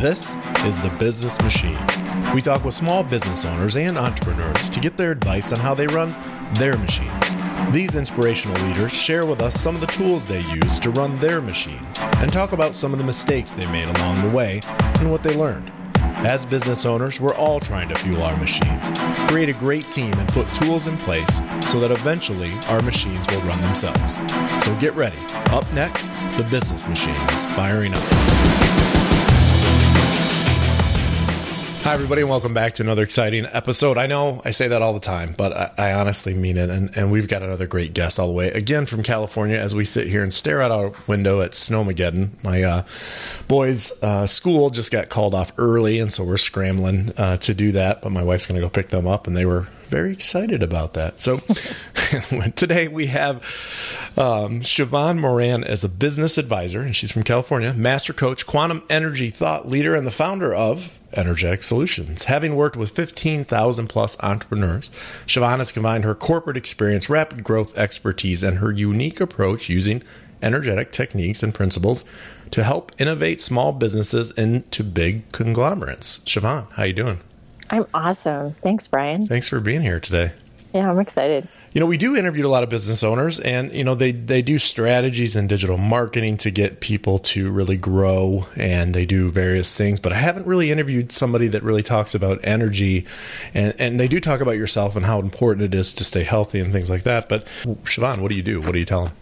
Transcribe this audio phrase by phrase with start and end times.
[0.00, 1.76] This is The Business Machine.
[2.32, 5.88] We talk with small business owners and entrepreneurs to get their advice on how they
[5.88, 6.14] run
[6.54, 7.34] their machines.
[7.72, 11.40] These inspirational leaders share with us some of the tools they use to run their
[11.40, 14.60] machines and talk about some of the mistakes they made along the way
[15.00, 15.72] and what they learned.
[15.98, 18.90] As business owners, we're all trying to fuel our machines,
[19.28, 23.42] create a great team, and put tools in place so that eventually our machines will
[23.42, 24.14] run themselves.
[24.64, 25.18] So get ready.
[25.50, 28.57] Up next, the business machine is firing up.
[31.88, 33.96] Hi, everybody, and welcome back to another exciting episode.
[33.96, 36.68] I know I say that all the time, but I, I honestly mean it.
[36.68, 39.86] And, and, we've got another great guest all the way again from California as we
[39.86, 42.44] sit here and stare out our window at Snowmageddon.
[42.44, 42.84] My uh,
[43.48, 47.72] boys' uh, school just got called off early, and so we're scrambling uh, to do
[47.72, 48.02] that.
[48.02, 50.92] But my wife's going to go pick them up, and they were very excited about
[50.92, 51.20] that.
[51.20, 51.38] So
[52.56, 53.36] today we have
[54.18, 59.30] um, Siobhan Moran as a business advisor, and she's from California, master coach, quantum energy
[59.30, 62.24] thought leader, and the founder of Energetic Solutions.
[62.24, 64.90] Having worked with 15,000 plus entrepreneurs,
[65.26, 70.02] Siobhan has combined her corporate experience, rapid growth expertise, and her unique approach using
[70.42, 72.04] energetic techniques and principles
[72.50, 76.20] to help innovate small businesses into big conglomerates.
[76.20, 77.20] Siobhan, how you doing?
[77.70, 78.54] I'm awesome.
[78.62, 79.26] Thanks, Brian.
[79.26, 80.32] Thanks for being here today.
[80.78, 81.48] Yeah, I'm excited.
[81.72, 84.42] You know, we do interview a lot of business owners, and you know they they
[84.42, 89.74] do strategies in digital marketing to get people to really grow, and they do various
[89.74, 89.98] things.
[89.98, 93.06] But I haven't really interviewed somebody that really talks about energy,
[93.54, 96.60] and and they do talk about yourself and how important it is to stay healthy
[96.60, 97.28] and things like that.
[97.28, 98.60] But Siobhan, what do you do?
[98.60, 99.14] What do you tell them?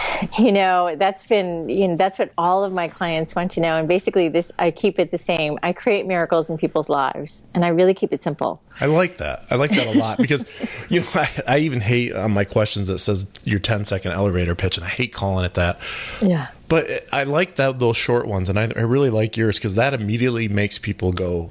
[0.38, 3.76] you know that's been you know that's what all of my clients want to know.
[3.76, 5.58] And basically this i keep it the same.
[5.62, 8.62] I create miracles in people's lives and i really keep it simple.
[8.80, 9.44] I like that.
[9.50, 10.44] I like that a lot because
[10.88, 14.54] you know I, I even hate on my questions that says your 10 second elevator
[14.54, 15.78] pitch and i hate calling it that.
[16.20, 16.48] Yeah.
[16.72, 19.92] But I like that those short ones, and I, I really like yours because that
[19.92, 21.50] immediately makes people go,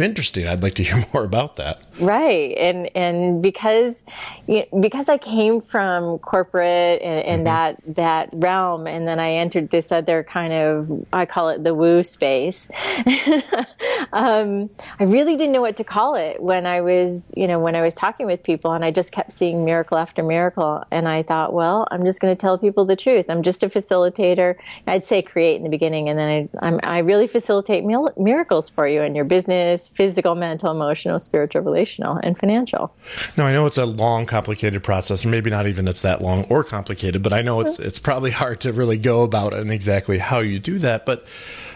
[0.00, 0.46] interesting.
[0.46, 1.82] I'd like to hear more about that.
[2.00, 4.04] Right, and and because
[4.46, 7.44] because I came from corporate and, and mm-hmm.
[7.44, 11.74] that that realm, and then I entered this other kind of I call it the
[11.74, 12.70] woo space.
[14.12, 17.74] um, I really didn't know what to call it when I was you know when
[17.74, 21.22] I was talking with people, and I just kept seeing miracle after miracle, and I
[21.22, 23.26] thought, well, I'm just going to tell people the truth.
[23.28, 24.56] I'm just a facilitator.
[24.86, 28.86] I'd say create in the beginning, and then I, I'm, I really facilitate miracles for
[28.86, 32.94] you in your business physical, mental, emotional, spiritual, relational, and financial.
[33.36, 36.44] No, I know it's a long, complicated process, or maybe not even it's that long
[36.44, 40.18] or complicated, but I know it's it's probably hard to really go about and exactly
[40.18, 41.06] how you do that.
[41.06, 41.26] But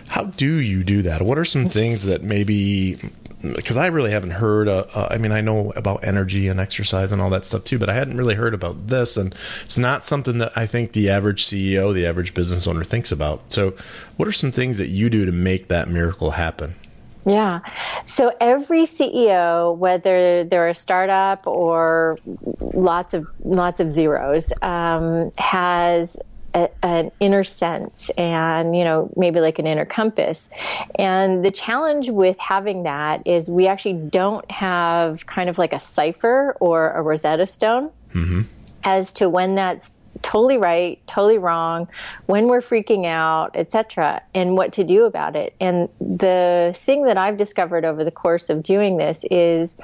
[0.09, 1.23] how do you do that?
[1.23, 2.99] What are some things that maybe
[3.43, 4.69] because I really haven't heard.
[4.69, 7.79] Uh, uh, I mean, I know about energy and exercise and all that stuff too,
[7.79, 9.35] but I hadn't really heard about this, and
[9.65, 13.53] it's not something that I think the average CEO, the average business owner, thinks about.
[13.53, 13.75] So,
[14.17, 16.77] what are some things that you do to make that miracle happen?
[17.25, 17.61] Yeah.
[18.05, 22.19] So every CEO, whether they're a startup or
[22.61, 26.17] lots of lots of zeros, um, has
[26.55, 30.51] a, an inner sense and you know maybe like an inner compass
[30.97, 35.81] and the challenge with having that is we actually don't have kind of like a
[35.81, 38.43] cipher or a rosetta stone mm-hmm.
[38.85, 41.89] as to when that's totally right, totally wrong,
[42.27, 45.55] when we're freaking out, etc., and what to do about it.
[45.61, 49.77] And the thing that I've discovered over the course of doing this is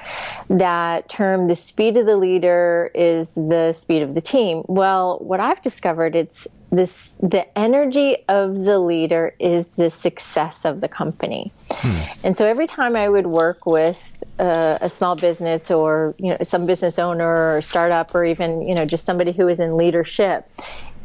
[0.49, 4.63] that term the speed of the leader is the speed of the team.
[4.67, 10.81] Well, what I've discovered it's this the energy of the leader is the success of
[10.81, 11.51] the company.
[11.71, 12.01] Hmm.
[12.23, 13.99] And so every time I would work with
[14.39, 18.73] a, a, small business or you know some business owner or startup or even you
[18.73, 20.49] know just somebody who is in leadership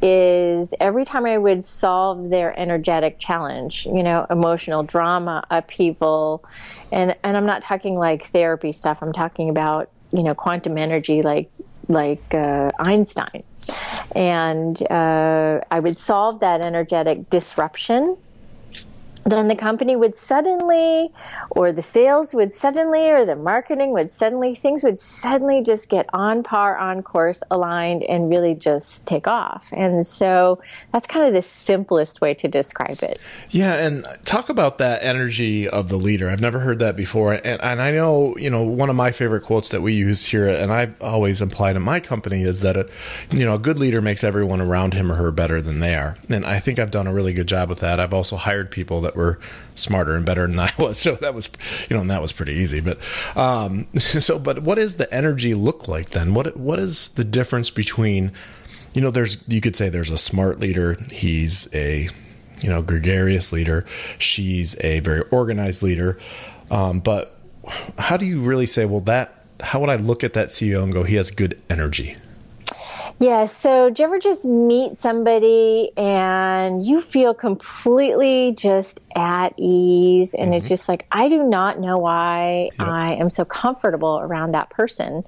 [0.03, 6.45] is every time I would solve their energetic challenge, you know, emotional drama, upheaval,
[6.93, 8.99] and and I'm not talking like therapy stuff.
[9.03, 11.51] I'm talking about you know quantum energy, like
[11.89, 13.45] like uh, Einstein
[14.15, 18.17] and uh, I would solve that energetic disruption
[19.33, 21.13] then the company would suddenly,
[21.51, 26.07] or the sales would suddenly, or the marketing would suddenly, things would suddenly just get
[26.13, 29.69] on par, on course, aligned, and really just take off.
[29.73, 30.61] And so
[30.93, 33.19] that's kind of the simplest way to describe it.
[33.51, 36.29] Yeah, and talk about that energy of the leader.
[36.29, 37.35] I've never heard that before.
[37.35, 40.49] And, and I know, you know, one of my favorite quotes that we use here,
[40.49, 42.89] and I've always implied in my company, is that, a,
[43.31, 46.17] you know, a good leader makes everyone around him or her better than they are.
[46.29, 47.99] And I think I've done a really good job with that.
[47.99, 49.39] I've also hired people that were
[49.75, 50.99] smarter and better than I was.
[50.99, 51.49] So that was,
[51.89, 52.81] you know, and that was pretty easy.
[52.81, 52.99] But
[53.37, 56.35] um, so, but what does the energy look like then?
[56.35, 58.33] What what is the difference between,
[58.93, 60.97] you know, there's you could say there's a smart leader.
[61.11, 62.09] He's a
[62.61, 63.85] you know gregarious leader.
[64.19, 66.19] She's a very organized leader.
[66.71, 67.39] Um, but
[67.99, 70.93] how do you really say, well, that how would I look at that CEO and
[70.93, 72.17] go, he has good energy?
[73.25, 73.47] Yeah.
[73.47, 80.35] So, do you ever just meet somebody and you feel completely just at ease?
[80.35, 80.53] And mm-hmm.
[80.59, 82.87] it's just like, I do not know why yep.
[82.87, 85.25] I am so comfortable around that person.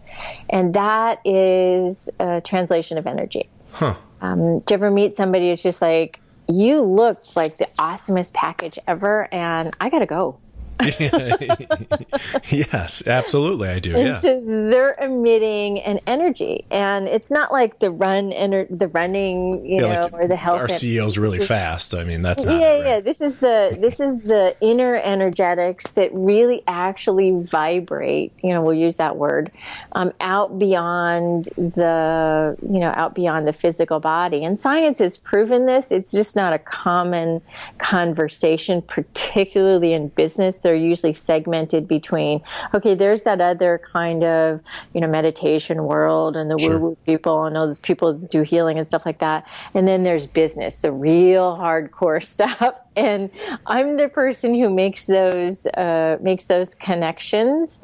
[0.51, 3.49] And that is a translation of energy.
[3.73, 3.95] Huh.
[4.21, 6.21] Um, do you ever meet somebody who's just like,
[6.51, 10.39] you look like the awesomest package ever, and I got to go.
[12.51, 13.97] yes, absolutely, I do.
[13.97, 18.89] And yeah, so they're emitting an energy, and it's not like the run ener- the
[18.89, 20.61] running, you yeah, know, like or the health.
[20.61, 21.95] Our CEO's really fast.
[21.95, 22.85] I mean, that's yeah, right.
[22.85, 23.01] yeah.
[23.01, 28.33] This is the this is the inner energetics that really actually vibrate.
[28.43, 29.51] You know, we'll use that word
[29.93, 35.65] um, out beyond the you know out beyond the physical body, and science has proven
[35.65, 35.91] this.
[35.91, 37.41] It's just not a common
[37.79, 42.43] conversation, particularly in business they're usually segmented between,
[42.75, 44.61] okay, there's that other kind of,
[44.95, 46.79] you know, meditation world and the sure.
[46.81, 49.47] woo woo people and those people do healing and stuff like that.
[49.75, 52.75] And then there's business, the real hardcore stuff.
[52.97, 53.31] And
[53.67, 57.81] I'm the person who makes those, uh, makes those connections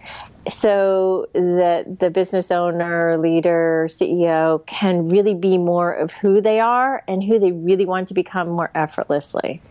[0.49, 7.05] so that the business owner, leader, CEO can really be more of who they are
[7.07, 9.63] and who they really want to become more effortlessly.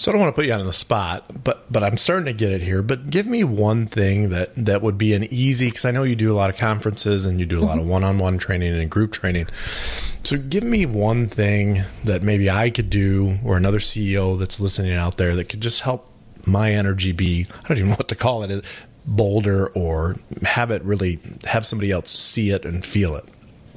[0.00, 2.32] So I don't want to put you on the spot, but but I'm starting to
[2.32, 2.80] get it here.
[2.80, 6.16] But give me one thing that that would be an easy because I know you
[6.16, 7.90] do a lot of conferences and you do a lot of mm-hmm.
[7.90, 9.48] one-on-one training and group training.
[10.24, 14.94] So give me one thing that maybe I could do or another CEO that's listening
[14.94, 16.10] out there that could just help
[16.46, 18.64] my energy be I don't even know what to call it
[19.04, 23.26] bolder or have it really have somebody else see it and feel it.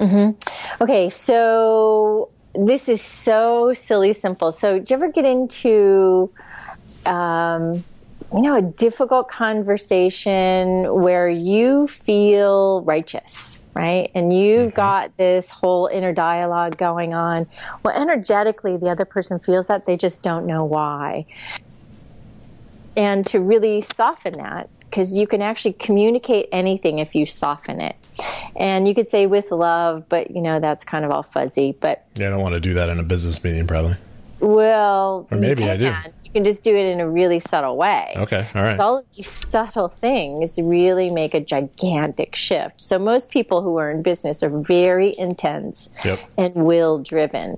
[0.00, 0.82] Mm-hmm.
[0.82, 4.52] Okay, so this is so silly simple.
[4.52, 6.30] So, do you ever get into,
[7.06, 7.84] um,
[8.32, 14.10] you know, a difficult conversation where you feel righteous, right?
[14.14, 14.76] And you've mm-hmm.
[14.76, 17.46] got this whole inner dialogue going on.
[17.82, 21.26] Well, energetically, the other person feels that they just don't know why.
[22.96, 27.96] And to really soften that, because you can actually communicate anything if you soften it.
[28.54, 31.72] And you could say with love, but you know, that's kind of all fuzzy.
[31.72, 33.96] But yeah, I don't want to do that in a business meeting, probably.
[34.40, 35.92] Well, or maybe I do.
[36.24, 38.12] You can just do it in a really subtle way.
[38.16, 38.80] Okay, all right.
[38.80, 42.82] All of these subtle things really make a gigantic shift.
[42.82, 46.18] So most people who are in business are very intense yep.
[46.36, 47.56] and will driven,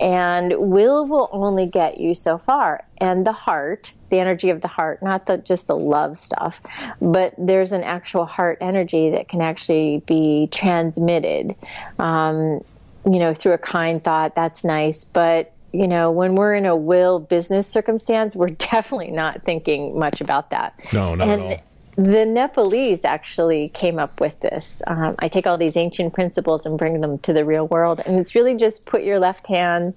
[0.00, 2.84] and will will only get you so far.
[2.98, 6.60] And the heart the energy of the heart, not the, just the love stuff,
[7.00, 11.56] but there's an actual heart energy that can actually be transmitted,
[11.98, 12.64] um,
[13.04, 14.36] you know, through a kind thought.
[14.36, 15.02] That's nice.
[15.02, 20.20] But, you know, when we're in a will business circumstance, we're definitely not thinking much
[20.20, 20.78] about that.
[20.92, 21.64] No, not and, at all.
[21.96, 24.82] The Nepalese actually came up with this.
[24.86, 28.18] Um, I take all these ancient principles and bring them to the real world, and
[28.18, 29.94] it's really just put your left hand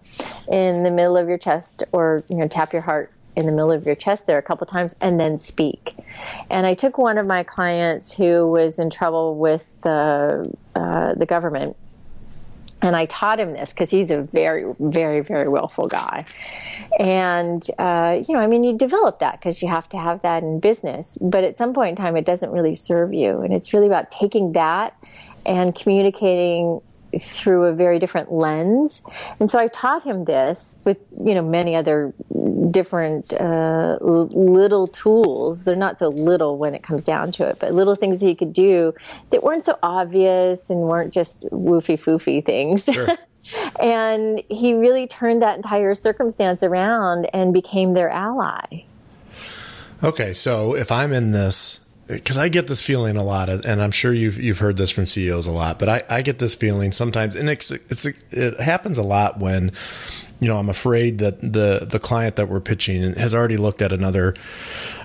[0.47, 3.71] in the middle of your chest, or you know, tap your heart in the middle
[3.71, 5.95] of your chest there a couple times and then speak.
[6.49, 11.25] And I took one of my clients who was in trouble with the uh, the
[11.25, 11.75] government,
[12.81, 16.25] and I taught him this because he's a very, very, very willful guy.
[16.99, 20.43] And uh, you know, I mean, you develop that because you have to have that
[20.43, 21.17] in business.
[21.19, 24.11] But at some point in time, it doesn't really serve you, and it's really about
[24.11, 24.95] taking that
[25.45, 26.81] and communicating
[27.19, 29.01] through a very different lens.
[29.39, 32.13] And so I taught him this with, you know, many other
[32.71, 35.63] different uh, little tools.
[35.63, 38.35] They're not so little when it comes down to it, but little things that he
[38.35, 38.93] could do
[39.31, 42.85] that weren't so obvious and weren't just woofy foofy things.
[42.85, 43.07] Sure.
[43.79, 48.83] and he really turned that entire circumstance around and became their ally.
[50.03, 53.91] Okay, so if I'm in this because I get this feeling a lot, and I'm
[53.91, 56.91] sure you've you've heard this from CEOs a lot, but I, I get this feeling
[56.91, 59.71] sometimes, and it's, it's it happens a lot when
[60.39, 63.91] you know, I'm afraid that the the client that we're pitching has already looked at
[63.91, 64.35] another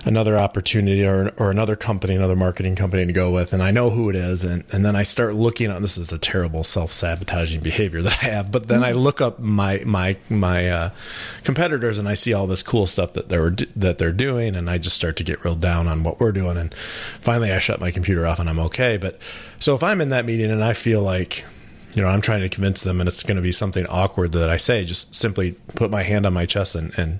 [0.05, 3.89] another opportunity or or another company, another marketing company to go with, and I know
[3.89, 5.81] who it is, and and then I start looking on.
[5.81, 9.39] This is a terrible self sabotaging behavior that I have, but then I look up
[9.39, 10.89] my my my uh,
[11.43, 14.77] competitors and I see all this cool stuff that they're that they're doing, and I
[14.77, 16.73] just start to get real down on what we're doing, and
[17.21, 18.97] finally I shut my computer off and I'm okay.
[18.97, 19.17] But
[19.57, 21.43] so if I'm in that meeting and I feel like
[21.95, 24.49] you know, I'm trying to convince them and it's going to be something awkward that
[24.49, 27.19] I say, just simply put my hand on my chest and, and,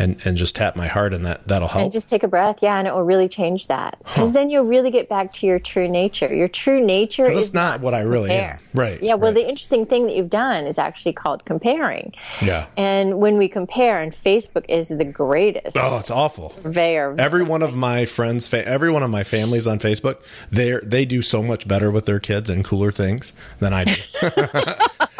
[0.00, 1.84] and and just tap my heart and that that'll help.
[1.84, 2.58] and just take a breath.
[2.62, 3.98] Yeah and it will really change that.
[3.98, 4.30] Because huh.
[4.30, 6.34] then you'll really get back to your true nature.
[6.34, 8.52] Your true nature is not, not what i really compare.
[8.52, 9.40] am right yeah well right.
[9.40, 12.12] the interesting thing that you've done is actually called comparing.
[12.40, 12.66] Yeah.
[12.76, 15.76] And when we compare and facebook is the greatest.
[15.76, 16.54] Oh it's awful.
[16.64, 20.18] There, every one of my friends fa- every one of my families on facebook
[20.50, 23.94] they they do so much better with their kids and cooler things than i do.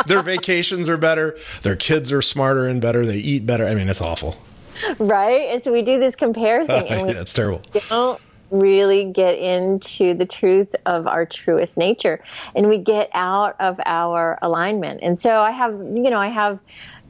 [0.07, 1.37] Their vacations are better.
[1.61, 3.05] Their kids are smarter and better.
[3.05, 3.67] They eat better.
[3.67, 4.39] I mean it's awful
[4.99, 5.49] right?
[5.51, 7.63] And so we do this compare thing, oh, and we yeah, it's terrible.
[7.89, 8.21] Don't
[8.51, 12.23] really get into the truth of our truest nature,
[12.55, 15.01] and we get out of our alignment.
[15.03, 16.59] And so I have, you know, I have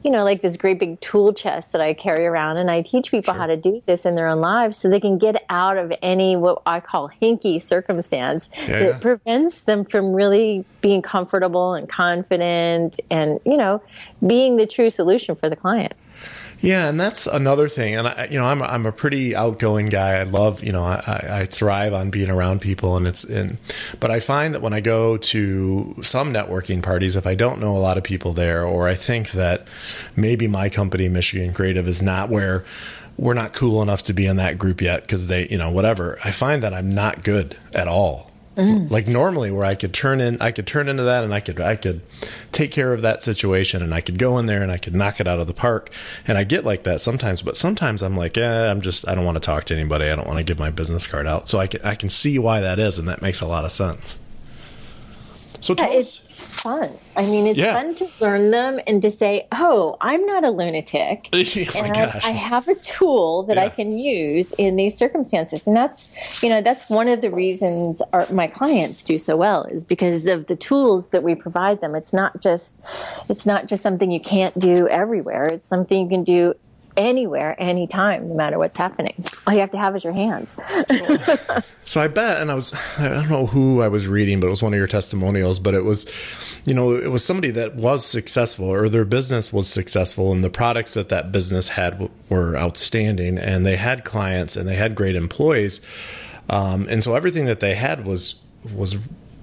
[0.03, 3.11] you know, like this great big tool chest that I carry around, and I teach
[3.11, 3.39] people sure.
[3.39, 6.35] how to do this in their own lives so they can get out of any
[6.35, 8.79] what I call hinky circumstance yeah.
[8.79, 13.81] that prevents them from really being comfortable and confident and, you know,
[14.25, 15.93] being the true solution for the client.
[16.61, 17.95] Yeah, and that's another thing.
[17.95, 20.19] And I, you know, I'm I'm a pretty outgoing guy.
[20.19, 23.57] I love, you know, I, I thrive on being around people, and it's in.
[23.99, 27.75] But I find that when I go to some networking parties, if I don't know
[27.75, 29.67] a lot of people there, or I think that
[30.15, 32.63] maybe my company, Michigan Creative, is not where
[33.17, 36.19] we're not cool enough to be in that group yet because they, you know, whatever.
[36.23, 38.91] I find that I'm not good at all Mm.
[38.91, 41.61] Like normally where I could turn in I could turn into that and I could
[41.61, 42.01] I could
[42.51, 45.21] take care of that situation and I could go in there and I could knock
[45.21, 45.89] it out of the park.
[46.27, 49.25] And I get like that sometimes, but sometimes I'm like, yeah, I'm just I don't
[49.25, 50.09] want to talk to anybody.
[50.09, 51.47] I don't want to give my business card out.
[51.47, 53.71] So I can I can see why that is and that makes a lot of
[53.71, 54.19] sense.
[55.61, 56.17] So yeah, it's
[56.61, 56.91] fun.
[57.15, 57.73] I mean, it's yeah.
[57.73, 61.43] fun to learn them and to say, "Oh, I'm not a lunatic, oh
[61.75, 63.65] and I, I, have a tool that yeah.
[63.65, 68.01] I can use in these circumstances." And that's, you know, that's one of the reasons
[68.11, 71.93] our, my clients do so well is because of the tools that we provide them.
[71.95, 72.81] It's not just,
[73.29, 75.45] it's not just something you can't do everywhere.
[75.45, 76.55] It's something you can do
[76.97, 79.23] anywhere, anytime, no matter what's happening.
[79.45, 80.55] All you have to have is your hands.
[81.85, 84.49] so, I bet, and I was, I don't know who I was reading, but it
[84.49, 86.09] was one of your testimonials, but it was,
[86.65, 90.49] you know, it was somebody that was successful or their business was successful and the
[90.49, 95.15] products that that business had were outstanding and they had clients and they had great
[95.15, 95.81] employees.
[96.49, 98.35] Um, and so everything that they had was,
[98.73, 98.97] was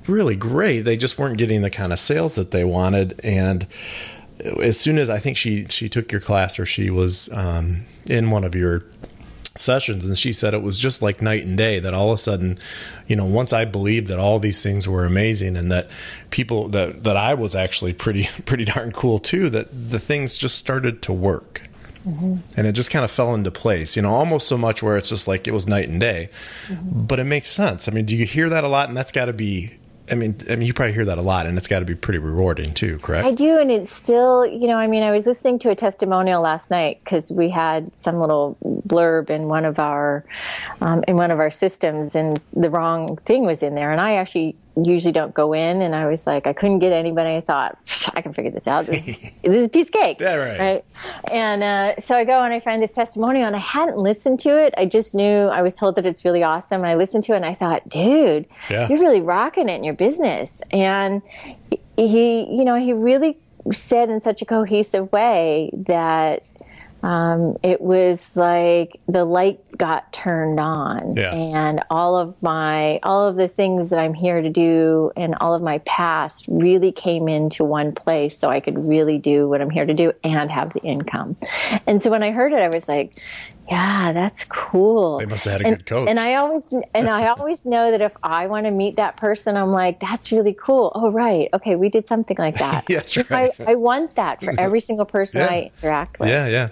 [0.07, 0.81] really great.
[0.83, 3.21] They just weren't getting the kind of sales that they wanted.
[3.25, 3.67] And,
[4.41, 8.31] as soon as I think she she took your class or she was um, in
[8.31, 8.85] one of your
[9.61, 12.19] sessions and she said it was just like night and day that all of a
[12.19, 12.59] sudden
[13.07, 15.91] you know once i believed that all these things were amazing and that
[16.31, 20.57] people that that i was actually pretty pretty darn cool too that the things just
[20.57, 21.63] started to work
[22.07, 22.37] mm-hmm.
[22.57, 25.09] and it just kind of fell into place you know almost so much where it's
[25.09, 26.31] just like it was night and day
[26.69, 27.03] mm-hmm.
[27.07, 29.25] but it makes sense i mean do you hear that a lot and that's got
[29.27, 29.73] to be
[30.11, 31.95] I mean, I mean, you probably hear that a lot, and it's got to be
[31.95, 33.27] pretty rewarding too, correct?
[33.27, 36.43] I do, and it's still, you know, I mean, I was listening to a testimonial
[36.43, 40.25] last night because we had some little blurb in one of our
[40.81, 44.15] um, in one of our systems, and the wrong thing was in there, and I
[44.15, 45.83] actually usually don't go in.
[45.83, 47.37] And I was like, I couldn't get anybody.
[47.37, 47.79] I thought,
[48.15, 48.87] I can figure this out.
[48.87, 50.21] This is, this is a piece of cake.
[50.21, 50.59] Yeah, right.
[50.59, 50.85] right?
[51.33, 54.59] And uh, so I go and I find this testimonial, and I hadn't listened to
[54.59, 54.75] it.
[54.77, 56.83] I just knew I was told that it's really awesome.
[56.83, 58.89] And I listened to it, and I thought, dude, yeah.
[58.89, 60.63] you're really rocking it in your business.
[60.71, 61.23] And
[61.97, 63.39] he, you know, he really
[63.73, 66.45] said in such a cohesive way that
[67.03, 71.33] um, it was like the light got turned on yeah.
[71.33, 75.55] and all of my all of the things that i'm here to do and all
[75.55, 79.71] of my past really came into one place so i could really do what i'm
[79.71, 81.37] here to do and have the income
[81.87, 83.23] and so when i heard it i was like
[83.71, 85.19] yeah, that's cool.
[85.19, 86.09] They must have had a and, good coach.
[86.09, 89.57] And I always and I always know that if I want to meet that person,
[89.57, 90.91] I'm like, that's really cool.
[90.95, 91.49] Oh, right.
[91.53, 92.87] Okay, we did something like that.
[92.89, 93.53] that's right.
[93.61, 95.49] I, I, want that for every single person yeah.
[95.49, 96.31] I interact with.
[96.31, 96.69] Yeah, yeah.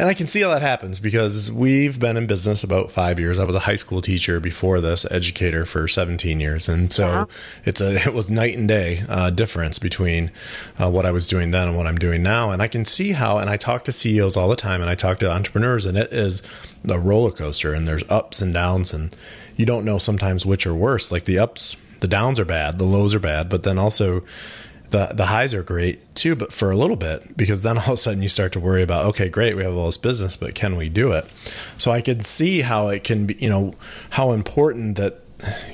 [0.00, 3.38] And I can see how that happens because we've been in business about five years.
[3.38, 7.28] I was a high school teacher before this, educator for 17 years, and so wow.
[7.66, 10.30] it's a it was night and day uh, difference between
[10.80, 12.50] uh, what I was doing then and what I'm doing now.
[12.50, 13.36] And I can see how.
[13.36, 16.10] And I talk to CEOs all the time, and I talk to entrepreneurs, and it
[16.14, 16.42] is
[16.88, 19.14] a roller coaster, and there's ups and downs, and
[19.56, 21.12] you don't know sometimes which are worse.
[21.12, 24.22] Like the ups, the downs are bad, the lows are bad, but then also
[24.90, 27.90] the the highs are great too, but for a little bit, because then all of
[27.90, 30.54] a sudden you start to worry about, okay, great, we have all this business, but
[30.54, 31.26] can we do it?
[31.78, 33.74] So I can see how it can be, you know,
[34.10, 35.20] how important that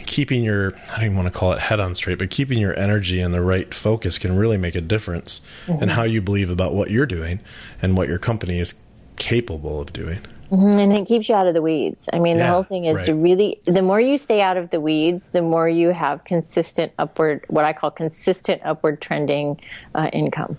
[0.07, 2.79] keeping your I don't even want to call it head on straight, but keeping your
[2.79, 5.83] energy and the right focus can really make a difference mm-hmm.
[5.83, 7.41] in how you believe about what you're doing
[7.83, 8.75] and what your company is
[9.17, 10.21] capable of doing.
[10.51, 12.09] Mm-hmm, and it keeps you out of the weeds.
[12.13, 13.07] I mean, yeah, the whole thing is right.
[13.07, 16.93] to really, the more you stay out of the weeds, the more you have consistent
[16.99, 19.61] upward, what I call consistent upward trending
[19.95, 20.57] uh, income.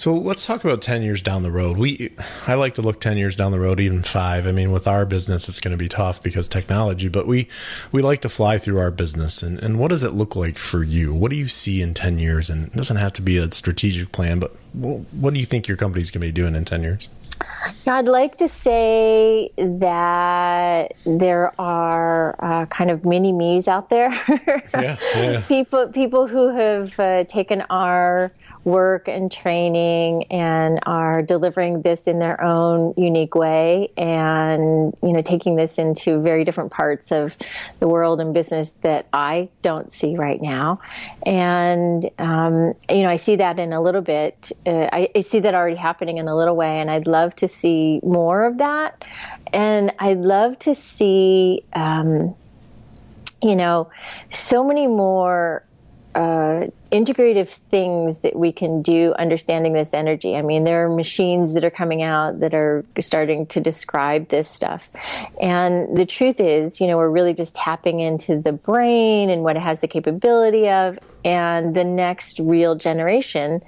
[0.00, 1.76] So let's talk about 10 years down the road.
[1.76, 2.10] We
[2.46, 4.46] I like to look 10 years down the road, even 5.
[4.46, 7.48] I mean, with our business it's going to be tough because technology, but we
[7.92, 9.42] we like to fly through our business.
[9.42, 11.12] And and what does it look like for you?
[11.12, 12.48] What do you see in 10 years?
[12.48, 15.76] And it doesn't have to be a strategic plan, but what do you think your
[15.76, 17.10] company's going to be doing in 10 years?
[17.86, 24.10] I'd like to say that there are uh, kind of mini me's out there.
[24.74, 25.40] yeah, yeah.
[25.48, 28.32] People, people who have uh, taken our
[28.64, 35.22] work and training and are delivering this in their own unique way and you know
[35.22, 37.36] taking this into very different parts of
[37.78, 40.80] the world and business that I don't see right now.
[41.24, 44.52] And um, you know I see that in a little bit.
[44.66, 47.48] Uh, I, I see that already happening in a little way and I'd love to
[47.48, 49.04] see more of that.
[49.52, 52.34] And I'd love to see um,
[53.42, 53.90] you know
[54.28, 55.64] so many more
[56.14, 60.34] uh, integrative things that we can do understanding this energy.
[60.34, 64.48] I mean, there are machines that are coming out that are starting to describe this
[64.48, 64.88] stuff.
[65.40, 69.56] And the truth is, you know, we're really just tapping into the brain and what
[69.56, 70.98] it has the capability of.
[71.24, 73.62] And the next real generation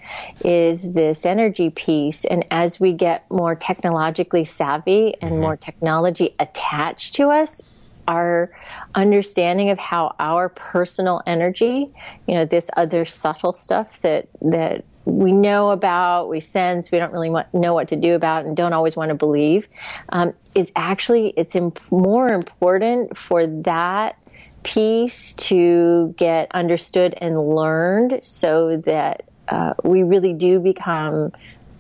[0.45, 2.25] is this energy piece.
[2.25, 5.41] And as we get more technologically savvy and mm-hmm.
[5.43, 7.61] more technology attached to us,
[8.09, 8.51] our
[8.95, 11.89] understanding of how our personal energy,
[12.27, 17.13] you know, this other subtle stuff that that we know about, we sense, we don't
[17.13, 19.67] really want, know what to do about, and don't always want to believe,
[20.11, 24.17] um, is actually it's imp- more important for that
[24.63, 31.33] piece to get understood and learned, so that uh, we really do become.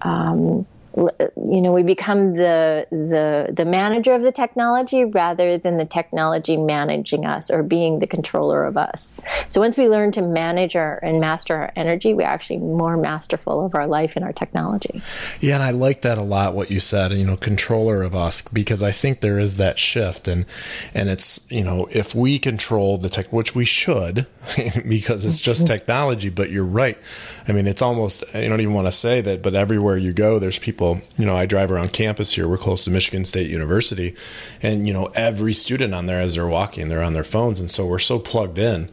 [0.02, 5.84] Um, you know we become the the the manager of the technology rather than the
[5.84, 9.12] technology managing us or being the controller of us.
[9.48, 13.64] So once we learn to manage our and master our energy we're actually more masterful
[13.64, 15.02] of our life and our technology.
[15.40, 18.42] Yeah and i like that a lot what you said you know controller of us
[18.42, 20.46] because i think there is that shift and
[20.94, 24.26] and it's you know if we control the tech which we should
[24.88, 26.98] because it's just technology but you're right
[27.46, 30.38] i mean it's almost i don't even want to say that but everywhere you go
[30.38, 32.48] there's people you know, I drive around campus here.
[32.48, 34.14] We're close to Michigan State University,
[34.62, 37.70] and you know, every student on there as they're walking, they're on their phones, and
[37.70, 38.90] so we're so plugged in,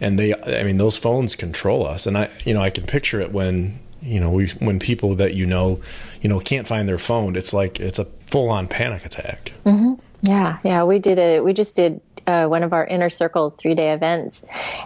[0.00, 3.20] and they, I mean, those phones control us, and I, you know, I can picture
[3.20, 5.80] it when you know we when people that you know,
[6.20, 7.36] you know, can't find their phone.
[7.36, 9.52] It's like it's a full on panic attack.
[9.64, 9.94] Mm-hmm.
[10.22, 11.42] Yeah, yeah, we did it.
[11.42, 14.44] we just did uh, one of our inner circle three day events,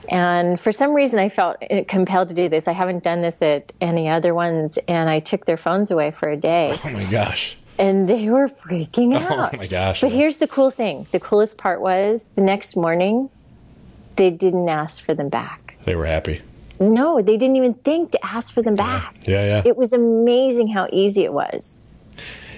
[0.09, 2.69] and for some reason I felt compelled to do this.
[2.69, 6.29] I haven't done this at any other ones, and I took their phones away for
[6.29, 6.77] a day.
[6.85, 7.57] Oh my gosh!
[7.79, 9.55] And they were freaking oh out.
[9.55, 10.01] Oh my gosh!
[10.01, 13.31] But here's the cool thing: the coolest part was the next morning,
[14.17, 15.77] they didn't ask for them back.
[15.85, 16.43] They were happy.
[16.79, 19.17] No, they didn't even think to ask for them back.
[19.27, 19.47] Yeah, yeah.
[19.47, 19.63] yeah.
[19.65, 21.79] It was amazing how easy it was.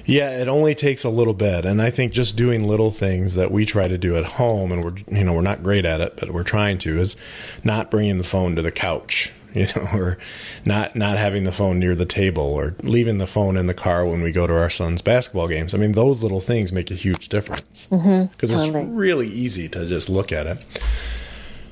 [0.08, 3.50] Yeah, it only takes a little bit, and I think just doing little things that
[3.50, 6.16] we try to do at home, and we're you know we're not great at it,
[6.16, 7.14] but we're trying to, is
[7.62, 10.16] not bringing the phone to the couch, you know, or
[10.64, 14.06] not not having the phone near the table, or leaving the phone in the car
[14.06, 15.74] when we go to our son's basketball games.
[15.74, 19.84] I mean, those little things make a huge difference because mm-hmm, it's really easy to
[19.84, 20.64] just look at it.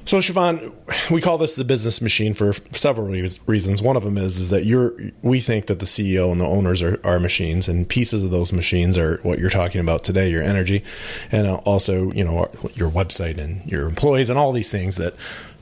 [0.07, 0.73] So, Siobhan,
[1.11, 3.83] we call this the business machine for several reasons.
[3.83, 6.81] One of them is is that you're we think that the CEO and the owners
[6.81, 10.45] are, are machines, and pieces of those machines are what you're talking about today, your
[10.45, 10.85] energy,
[11.33, 15.15] and uh, also you know your website and your employees and all these things that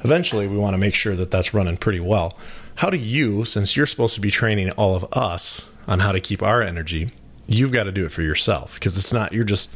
[0.04, 2.36] eventually we want to make sure that that's running pretty well.
[2.76, 6.20] How do you, since you're supposed to be training all of us on how to
[6.20, 7.08] keep our energy,
[7.46, 9.74] you've got to do it for yourself because it's not you're just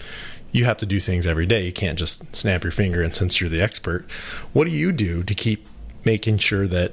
[0.52, 1.64] you have to do things every day.
[1.64, 4.06] You can't just snap your finger and since you're the expert,
[4.52, 5.66] what do you do to keep
[6.04, 6.92] making sure that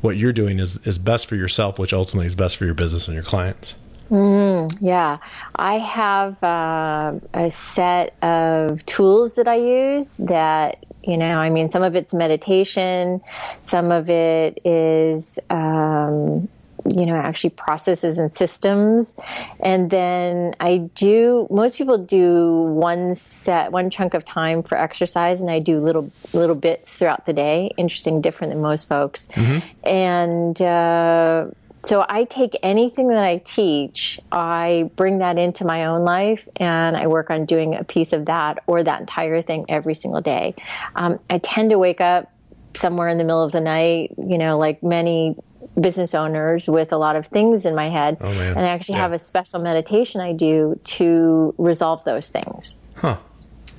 [0.00, 3.08] what you're doing is, is best for yourself, which ultimately is best for your business
[3.08, 3.74] and your clients?
[4.10, 5.18] Mm, yeah,
[5.56, 11.70] I have uh, a set of tools that I use that, you know, I mean,
[11.70, 13.22] some of it's meditation,
[13.62, 16.48] some of it is, um,
[16.90, 19.14] you know actually processes and systems
[19.60, 25.40] and then i do most people do one set one chunk of time for exercise
[25.40, 29.58] and i do little little bits throughout the day interesting different than most folks mm-hmm.
[29.86, 31.46] and uh,
[31.84, 36.96] so I take anything that I teach, I bring that into my own life, and
[36.96, 40.54] I work on doing a piece of that or that entire thing every single day.
[40.94, 42.32] Um, I tend to wake up
[42.76, 45.36] somewhere in the middle of the night, you know, like many
[45.80, 48.18] business owners with a lot of things in my head.
[48.20, 49.02] Oh, and I actually yeah.
[49.02, 52.78] have a special meditation I do to resolve those things.
[52.94, 53.16] Huh.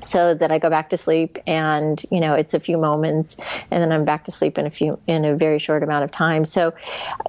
[0.01, 3.38] so that I go back to sleep and you know it's a few moments
[3.69, 6.12] and then I'm back to sleep in a few in a very short amount of
[6.12, 6.73] time so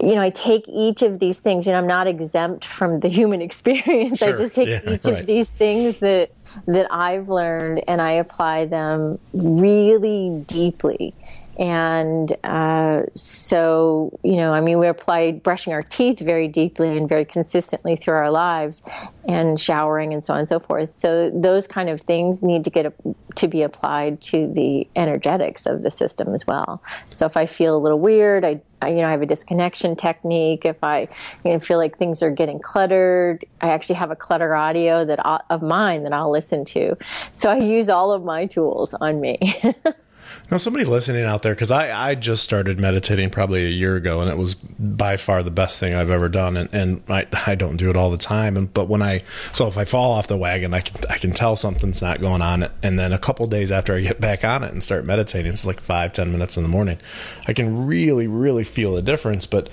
[0.01, 3.09] you know I take each of these things you know I'm not exempt from the
[3.09, 4.35] human experience sure.
[4.35, 5.21] I just take yeah, each right.
[5.21, 6.31] of these things that
[6.67, 11.15] that I've learned and I apply them really deeply
[11.59, 17.09] and uh, so, you know, I mean, we apply brushing our teeth very deeply and
[17.09, 18.83] very consistently through our lives,
[19.27, 20.95] and showering and so on and so forth.
[20.95, 22.93] So those kind of things need to get a,
[23.37, 26.83] to be applied to the energetics of the system as well.
[27.15, 30.65] So if I feel a little weird, I, you know, I have a disconnection technique.
[30.65, 31.09] If I
[31.45, 35.25] you know, feel like things are getting cluttered, I actually have a clutter audio that
[35.25, 36.97] I, of mine that I'll listen to.
[37.33, 39.63] So I use all of my tools on me.
[40.51, 44.21] Now, somebody listening out there, because I, I just started meditating probably a year ago,
[44.21, 46.57] and it was by far the best thing I've ever done.
[46.57, 48.57] And, and I, I don't do it all the time.
[48.57, 51.33] And but when I so if I fall off the wagon, I can I can
[51.33, 52.69] tell something's not going on.
[52.83, 55.67] And then a couple days after I get back on it and start meditating, it's
[55.67, 56.99] like five ten minutes in the morning.
[57.47, 59.47] I can really really feel a difference.
[59.47, 59.69] But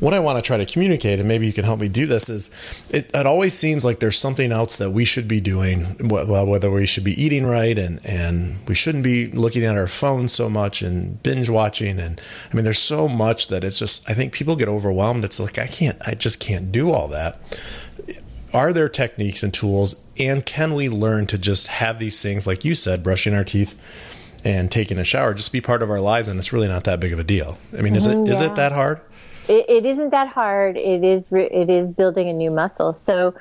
[0.00, 2.28] what I want to try to communicate, and maybe you can help me do this,
[2.28, 2.50] is
[2.88, 6.08] it, it always seems like there's something else that we should be doing.
[6.08, 9.86] Well, whether we should be eating right and, and we shouldn't be looking at our
[9.86, 12.00] phones so much and binge watching.
[12.00, 15.24] And I mean, there's so much that it's just, I think people get overwhelmed.
[15.24, 17.38] It's like, I can't, I just can't do all that.
[18.52, 19.96] Are there techniques and tools?
[20.18, 23.78] And can we learn to just have these things, like you said, brushing our teeth?
[24.42, 26.98] and taking a shower just be part of our lives and it's really not that
[26.98, 28.32] big of a deal i mean is it yeah.
[28.32, 28.98] is it that hard
[29.50, 30.76] it, it isn't that hard.
[30.76, 32.92] It is it is building a new muscle.
[32.92, 33.34] So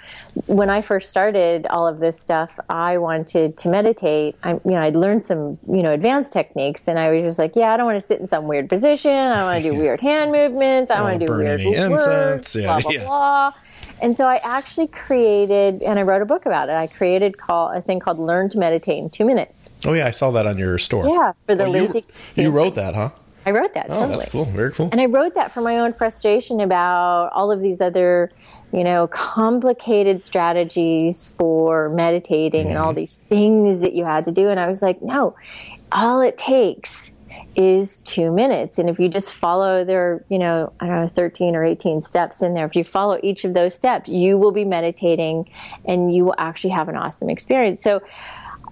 [0.47, 4.35] when I first started all of this stuff, I wanted to meditate.
[4.43, 7.55] I you know I'd learned some you know advanced techniques, and I was just like,
[7.55, 9.11] yeah, I don't want to sit in some weird position.
[9.11, 10.89] I don't want to do weird hand movements.
[10.89, 12.55] I want to do weird words.
[12.55, 13.05] Yeah, blah blah yeah.
[13.05, 13.53] blah.
[14.01, 16.75] And so I actually created, and I wrote a book about it.
[16.75, 20.11] I created call a thing called "Learn to Meditate in Two Minutes." Oh yeah, I
[20.11, 21.07] saw that on your store.
[21.07, 22.03] Yeah, for the oh, lazy.
[22.33, 23.11] You, you wrote that, huh?
[23.49, 23.87] I wrote that.
[23.89, 24.11] Oh, totally.
[24.11, 24.45] that's cool.
[24.45, 24.89] Very cool.
[24.91, 28.31] And I wrote that for my own frustration about all of these other,
[28.71, 32.69] you know, complicated strategies for meditating mm-hmm.
[32.69, 32.99] and all mm-hmm.
[32.99, 34.49] these things that you had to do.
[34.49, 35.35] And I was like, no,
[35.91, 37.11] all it takes
[37.55, 38.77] is two minutes.
[38.77, 42.43] And if you just follow their, you know, I don't know, 13 or 18 steps
[42.43, 45.49] in there, if you follow each of those steps, you will be meditating
[45.85, 47.81] and you will actually have an awesome experience.
[47.81, 48.03] So,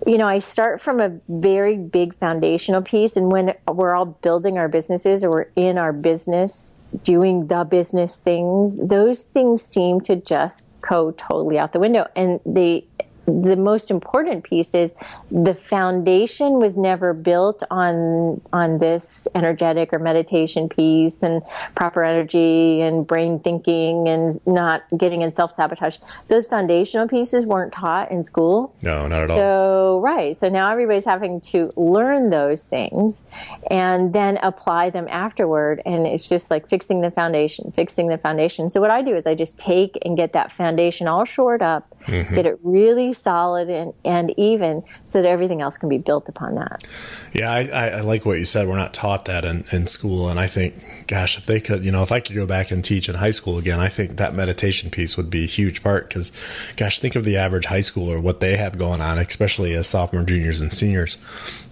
[0.05, 3.15] you know, I start from a very big foundational piece.
[3.15, 8.17] And when we're all building our businesses or we're in our business, doing the business
[8.17, 12.07] things, those things seem to just go totally out the window.
[12.15, 12.85] And they,
[13.27, 14.93] the most important piece is
[15.29, 21.41] the foundation was never built on on this energetic or meditation piece and
[21.75, 25.97] proper energy and brain thinking and not getting in self sabotage.
[26.29, 28.73] Those foundational pieces weren't taught in school.
[28.81, 29.37] No, not at all.
[29.37, 33.23] So right, so now everybody's having to learn those things
[33.69, 38.69] and then apply them afterward, and it's just like fixing the foundation, fixing the foundation.
[38.69, 41.93] So what I do is I just take and get that foundation all shored up,
[42.07, 42.35] mm-hmm.
[42.35, 46.55] get it really solid and, and even so that everything else can be built upon
[46.55, 46.87] that.
[47.33, 48.67] Yeah, I, I like what you said.
[48.67, 50.29] We're not taught that in, in school.
[50.29, 50.75] And I think,
[51.07, 53.31] gosh, if they could, you know, if I could go back and teach in high
[53.31, 56.31] school again, I think that meditation piece would be a huge part because,
[56.75, 60.23] gosh, think of the average high schooler, what they have going on, especially as sophomore,
[60.23, 61.15] juniors, and seniors,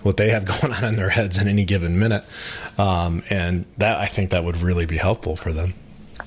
[0.03, 2.23] what they have going on in their heads in any given minute.
[2.77, 5.73] Um, and that, I think that would really be helpful for them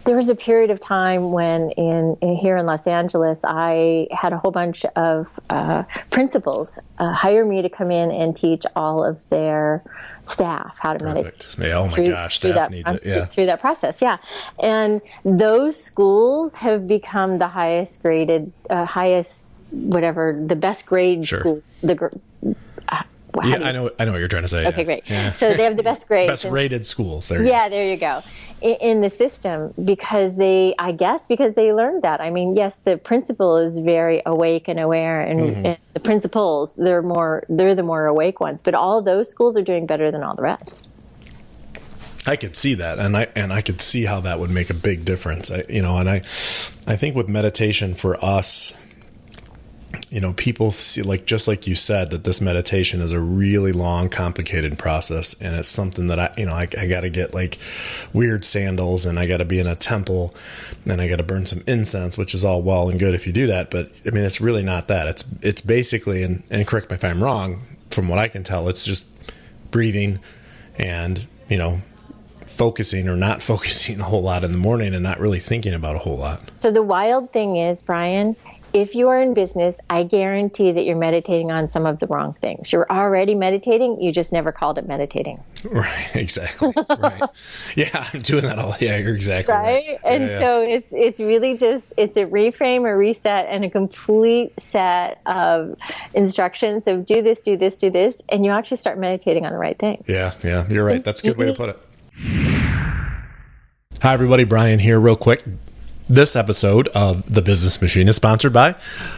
[0.09, 4.33] there was a period of time when in, in, here in Los Angeles, I had
[4.33, 9.05] a whole bunch of uh, principals uh, hire me to come in and teach all
[9.05, 9.85] of their
[10.25, 11.59] staff how to Perfect.
[11.59, 11.59] meditate.
[11.59, 13.03] Yeah, oh my through, gosh, through that, needs it.
[13.05, 13.27] Yeah.
[13.27, 14.17] Through that process, yeah.
[14.61, 21.41] And those schools have become the highest graded, uh, highest whatever, the best grade sure.
[21.41, 21.63] school.
[21.83, 22.19] The
[23.45, 23.91] yeah, I know.
[23.99, 24.67] I know what you're trying to say.
[24.67, 24.85] Okay, yeah.
[24.85, 25.11] great.
[25.11, 25.33] Yeah.
[25.33, 26.31] So they have the best grades.
[26.31, 27.29] best rated schools.
[27.29, 27.43] There.
[27.45, 28.23] Yeah, there you go
[28.61, 32.21] in the system because they, I guess, because they learned that.
[32.21, 35.67] I mean, yes, the principal is very awake and aware, and, mm-hmm.
[35.67, 38.63] and, the principals they're more they're the more awake ones.
[38.63, 40.89] But all those schools are doing better than all the rest.
[42.27, 44.75] I could see that, and I and I could see how that would make a
[44.75, 45.51] big difference.
[45.51, 46.17] I, you know, and I,
[46.87, 48.73] I think with meditation for us,
[50.11, 53.73] you know, people see, like, just like you said, that this meditation is a really
[53.73, 55.35] long, complicated process.
[55.41, 57.59] And it's something that I, you know, I, I got to get like
[58.13, 60.35] weird sandals and I got to be in a temple
[60.87, 63.33] and I got to burn some incense, which is all well and good if you
[63.33, 63.71] do that.
[63.71, 65.09] But I mean, it's really not that.
[65.09, 68.69] It's, it's basically, and, and correct me if I'm wrong, from what I can tell,
[68.69, 69.09] it's just
[69.71, 70.21] breathing
[70.77, 71.81] and, you know,
[72.47, 75.97] focusing or not focusing a whole lot in the morning and not really thinking about
[75.97, 76.51] a whole lot.
[76.57, 78.37] So the wild thing is, Brian,
[78.73, 82.35] if you are in business, I guarantee that you're meditating on some of the wrong
[82.41, 82.73] things.
[82.73, 85.43] You're already meditating, you just never called it meditating.
[85.69, 86.73] Right, exactly.
[87.01, 87.21] right.
[87.75, 88.77] Yeah, I'm doing that all.
[88.81, 89.65] Yeah, you're exactly right.
[89.65, 90.01] right?
[90.05, 94.53] And yeah, so it's it's really just it's a reframe, a reset, and a complete
[94.71, 95.77] set of
[96.15, 99.59] instructions of do this, do this, do this, and you actually start meditating on the
[99.59, 100.05] right thing.
[100.07, 101.03] Yeah, yeah, you're right.
[101.03, 101.79] That's a good way to put it.
[104.01, 104.45] Hi, everybody.
[104.45, 105.43] Brian here, real quick.
[106.11, 108.77] This episode of The Business Machine is sponsored by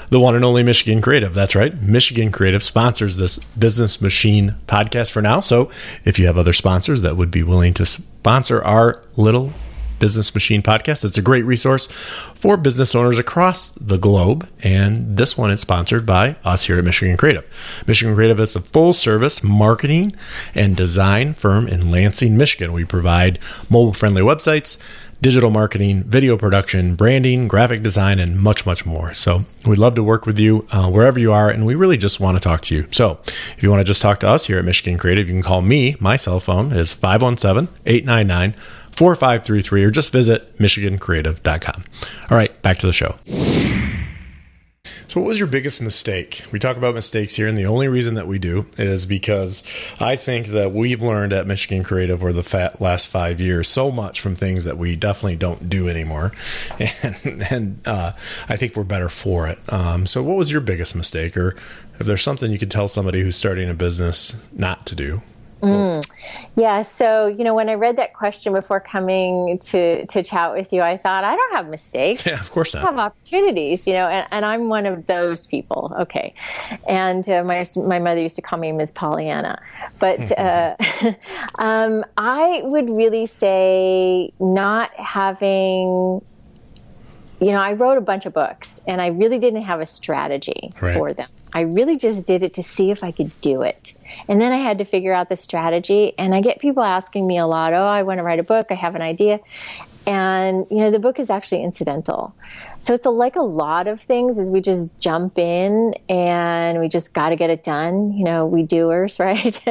[0.09, 1.33] the one and only Michigan Creative.
[1.33, 1.81] That's right.
[1.81, 5.39] Michigan Creative sponsors this Business Machine podcast for now.
[5.39, 5.71] So
[6.05, 9.53] if you have other sponsors that would be willing to sponsor our little
[10.01, 11.87] Business Machine podcast, it's a great resource
[12.35, 14.49] for business owners across the globe.
[14.61, 17.85] And this one is sponsored by us here at Michigan Creative.
[17.87, 20.11] Michigan Creative is a full service marketing
[20.57, 22.73] and design firm in Lansing, Michigan.
[22.73, 24.77] We provide mobile friendly websites
[25.21, 29.13] digital marketing, video production, branding, graphic design, and much, much more.
[29.15, 32.21] So we'd love to work with you uh, wherever you are, and we really just
[32.21, 32.87] want to talk to you.
[32.91, 35.43] So if you want to just talk to us here at Michigan Creative, you can
[35.43, 35.97] call me.
[36.01, 38.55] My cell phone is 517 899
[38.93, 41.85] 4533 or just visit michigancreative.com.
[42.31, 43.17] All right, back to the show.
[45.11, 46.45] So, what was your biggest mistake?
[46.53, 49.65] We talk about mistakes here, and the only reason that we do is because
[49.99, 54.21] I think that we've learned at Michigan Creative over the last five years so much
[54.21, 56.31] from things that we definitely don't do anymore,
[56.79, 58.13] and and uh,
[58.49, 59.59] I think we're better for it.
[59.69, 61.57] Um, so, what was your biggest mistake, or
[61.99, 65.23] if there's something you could tell somebody who's starting a business not to do?
[65.63, 66.11] Mm.
[66.57, 66.83] Yeah.
[66.83, 70.83] So, you know, when I read that question before coming to, to chat with you,
[70.83, 72.25] I thought, I don't have mistakes.
[72.27, 72.83] Yeah, of course not.
[72.83, 75.93] I have opportunities, you know, and, and I'm one of those people.
[76.01, 76.35] Okay.
[76.89, 78.93] And uh, my, my mother used to call me Ms.
[78.93, 79.61] Pollyanna.
[79.99, 80.77] But uh,
[81.59, 86.23] um, I would really say not having
[87.41, 90.75] you know, I wrote a bunch of books and I really didn't have a strategy
[90.81, 90.95] right.
[90.95, 91.29] for them.
[91.53, 93.95] I really just did it to see if I could do it.
[94.29, 96.15] And then I had to figure out the strategy.
[96.19, 98.67] And I get people asking me a lot, oh, I want to write a book,
[98.71, 99.41] I have an idea.
[100.07, 102.35] And, you know, the book is actually incidental.
[102.81, 106.89] So it's a, like a lot of things is we just jump in and we
[106.89, 108.13] just got to get it done.
[108.15, 109.63] You know, we doers, right?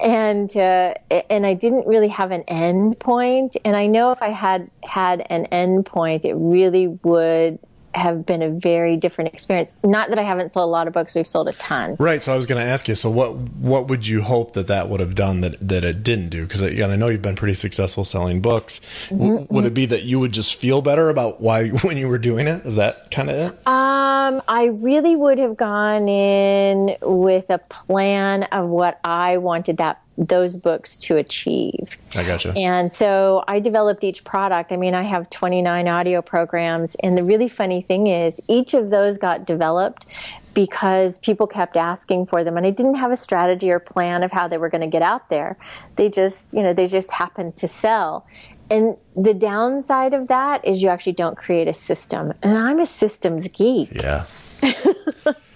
[0.00, 0.94] and, uh,
[1.30, 3.56] and I didn't really have an end point.
[3.64, 7.58] And I know if I had had an end point, it really would
[7.94, 9.78] have been a very different experience.
[9.82, 11.96] Not that I haven't sold a lot of books; we've sold a ton.
[11.98, 12.22] Right.
[12.22, 12.94] So I was going to ask you.
[12.94, 16.28] So what what would you hope that that would have done that that it didn't
[16.28, 16.42] do?
[16.42, 18.80] Because I know you've been pretty successful selling books.
[19.08, 19.52] Mm-hmm.
[19.54, 22.46] Would it be that you would just feel better about why when you were doing
[22.46, 22.64] it?
[22.64, 23.66] Is that kind of it?
[23.66, 30.00] Um, I really would have gone in with a plan of what I wanted that
[30.20, 31.96] those books to achieve.
[32.14, 32.52] I gotcha.
[32.54, 34.70] And so I developed each product.
[34.70, 36.94] I mean, I have 29 audio programs.
[37.02, 40.04] And the really funny thing is, each of those got developed
[40.52, 44.30] because people kept asking for them and I didn't have a strategy or plan of
[44.30, 45.56] how they were going to get out there.
[45.96, 48.26] They just, you know, they just happened to sell.
[48.70, 52.34] And the downside of that is you actually don't create a system.
[52.42, 53.94] And I'm a systems geek.
[53.94, 54.26] Yeah.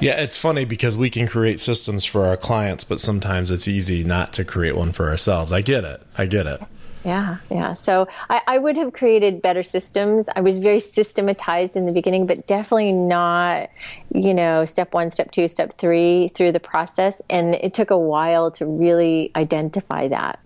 [0.00, 4.04] Yeah, it's funny because we can create systems for our clients, but sometimes it's easy
[4.04, 5.52] not to create one for ourselves.
[5.52, 6.00] I get it.
[6.16, 6.60] I get it.
[7.04, 7.74] Yeah, yeah.
[7.74, 10.28] So I, I, would have created better systems.
[10.34, 13.70] I was very systematized in the beginning, but definitely not,
[14.12, 17.22] you know, step one, step two, step three through the process.
[17.30, 20.40] And it took a while to really identify that.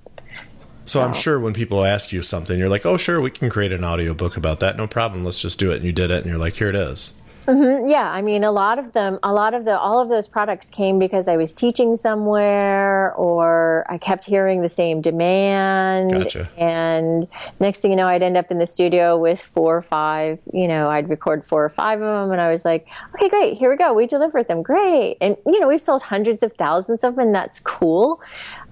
[0.84, 3.50] So, so I'm sure when people ask you something, you're like, oh, sure, we can
[3.50, 4.76] create an audiobook about that.
[4.76, 5.24] No problem.
[5.24, 5.76] Let's just do it.
[5.76, 6.22] And you did it.
[6.22, 7.12] And you're like, here it is.
[7.46, 7.88] Mm-hmm.
[7.88, 10.70] Yeah, I mean, a lot of them, a lot of the, all of those products
[10.70, 16.12] came because I was teaching somewhere, or I kept hearing the same demand.
[16.12, 16.48] Gotcha.
[16.57, 17.26] And
[17.59, 20.38] next thing you know, I'd end up in the studio with four or five.
[20.52, 23.57] You know, I'd record four or five of them, and I was like, okay, great,
[23.57, 23.92] here we go.
[23.92, 25.16] We delivered them, great.
[25.20, 27.26] And you know, we've sold hundreds of thousands of them.
[27.26, 28.20] And that's cool.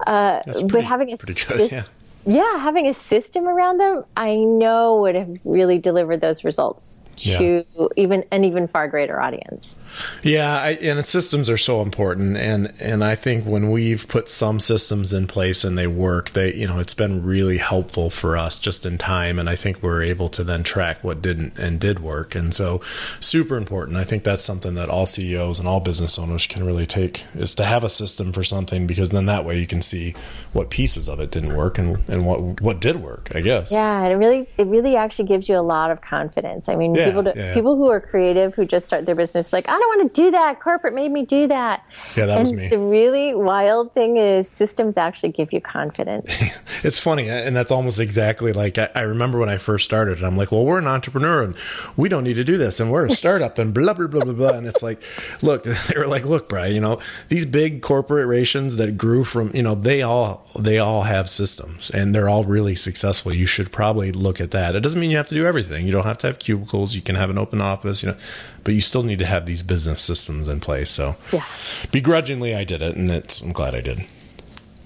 [0.07, 1.83] Uh, that's pretty, but having a pretty good, yeah.
[2.25, 7.65] Yeah, having a system around them, I know would have really delivered those results to
[7.77, 7.87] yeah.
[7.95, 9.75] even an even far greater audience.
[10.23, 14.59] Yeah, I, and systems are so important, and and I think when we've put some
[14.59, 18.59] systems in place and they work, they you know it's been really helpful for us
[18.59, 21.99] just in time, and I think we're able to then track what didn't and did
[21.99, 22.81] work, and so
[23.19, 23.97] super important.
[23.97, 27.53] I think that's something that all CEOs and all business owners can really take is
[27.55, 30.15] to have a system for something because then that way you can see
[30.53, 33.29] what pieces of it didn't work and and what what did work.
[33.35, 33.71] I guess.
[33.71, 36.69] Yeah, it really it really actually gives you a lot of confidence.
[36.69, 37.53] I mean, Yeah, people to, yeah.
[37.53, 40.31] people who are creative who just start their business like I don't want to do
[40.31, 40.59] that.
[40.59, 41.83] Corporate made me do that.
[42.15, 42.67] Yeah, that and was me.
[42.67, 46.35] The really wild thing is systems actually give you confidence.
[46.83, 50.17] It's funny, and that's almost exactly like I, I remember when I first started.
[50.17, 51.55] And I'm like, well, we're an entrepreneur, and
[51.95, 54.33] we don't need to do this, and we're a startup, and blah blah blah blah
[54.33, 54.57] blah.
[54.57, 55.01] And it's like,
[55.43, 59.61] look, they were like, look, Brian, you know, these big corporations that grew from, you
[59.61, 63.33] know, they all they all have systems, and they're all really successful.
[63.33, 64.75] You should probably look at that.
[64.75, 65.85] It doesn't mean you have to do everything.
[65.85, 66.90] You don't have to have cubicles.
[66.95, 68.17] You can have an open office, you know,
[68.63, 70.89] but you still need to have these business systems in place.
[70.89, 71.43] So, Yeah.
[71.91, 74.05] begrudgingly, I did it, and it's, I'm glad I did.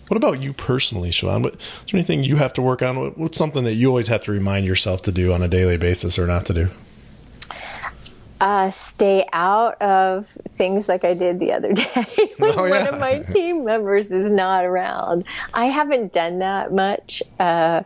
[0.08, 1.44] What about you personally, Siobhan?
[1.44, 1.60] What, is
[1.92, 3.00] there anything you have to work on?
[3.00, 5.78] What, what's something that you always have to remind yourself to do on a daily
[5.78, 6.70] basis or not to do?
[8.42, 11.86] uh, stay out of things like I did the other day
[12.38, 12.84] when Oh, yeah.
[12.84, 15.24] one of my team members is not around.
[15.54, 17.84] I haven't done that much, uh,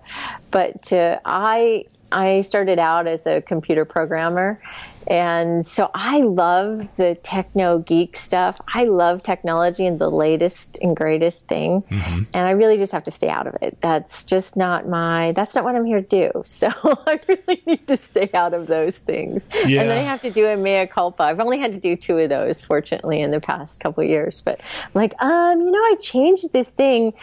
[0.51, 4.61] but uh, I I started out as a computer programmer,
[5.07, 8.59] and so I love the techno geek stuff.
[8.73, 12.23] I love technology and the latest and greatest thing, Mm-hmm.
[12.33, 13.77] and I really just have to stay out of it.
[13.81, 15.31] That's just not my.
[15.33, 16.43] That's not what I'm here to do.
[16.59, 19.45] So I really need to stay out of those things.
[19.65, 19.81] Yeah.
[19.81, 21.23] And then I have to do a mea culpa.
[21.23, 24.41] I've only had to do two of those, fortunately, in the past couple of years.
[24.43, 27.13] But I'm like, um, you know, I changed this thing,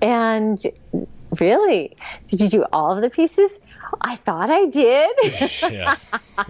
[0.00, 0.62] and
[1.38, 1.96] really,
[2.28, 3.60] did you do all of the pieces?
[4.00, 5.10] I thought I did.
[5.72, 5.96] yeah.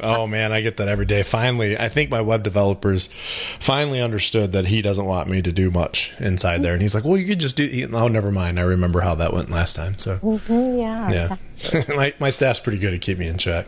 [0.00, 1.22] Oh man, I get that every day.
[1.22, 3.08] Finally, I think my web developers
[3.58, 7.04] finally understood that he doesn't want me to do much inside there, and he's like,
[7.04, 8.58] "Well, you could just do." Oh, never mind.
[8.58, 9.98] I remember how that went last time.
[9.98, 11.36] So mm-hmm, yeah.
[11.72, 13.66] yeah, my my staff's pretty good at keeping me in check.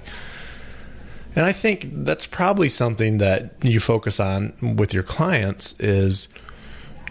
[1.36, 6.28] And I think that's probably something that you focus on with your clients is,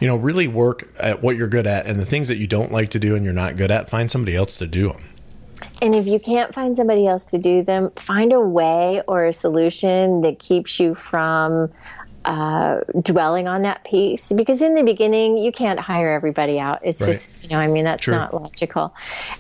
[0.02, 2.72] you know, really work at what you're good at and the things that you don't
[2.72, 5.04] like to do and you're not good at, find somebody else to do them.
[5.82, 9.34] And if you can't find somebody else to do them, find a way or a
[9.34, 11.72] solution that keeps you from
[12.26, 14.32] uh, dwelling on that piece.
[14.32, 16.80] Because in the beginning, you can't hire everybody out.
[16.84, 17.14] It's Right.
[17.14, 18.16] just, you know, I mean, that's True.
[18.16, 18.94] not logical.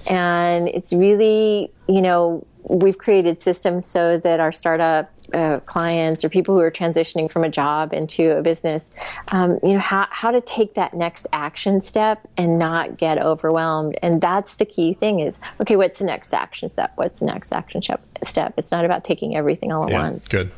[0.10, 6.30] And it's really, you know, we've created systems so that our startup uh, clients or
[6.30, 8.90] people who are transitioning from a job into a business,
[9.32, 13.98] um, you know, how, how to take that next action step and not get overwhelmed.
[14.02, 16.94] And that's the key thing is, okay, what's the next action step?
[16.96, 18.02] What's the next action step?
[18.28, 18.54] Step?
[18.58, 20.28] It's not about taking everything all at Yeah, once.
[20.28, 20.52] good.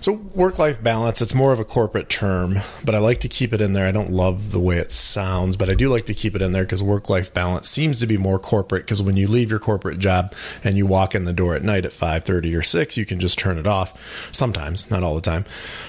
[0.00, 3.52] So work life balance, it's more of a corporate term, but I like to keep
[3.52, 3.86] it in there.
[3.86, 6.52] I don't love the way it sounds, but I do like to keep it in
[6.52, 9.58] there because work life balance seems to be more corporate because when you leave your
[9.58, 13.04] corporate job and you walk in the door at night at 5:30 or 6, you
[13.06, 13.94] can just turn it off.
[14.32, 15.44] Sometimes, not all the time.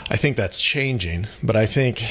[0.10, 2.03] I think that's changing, but I think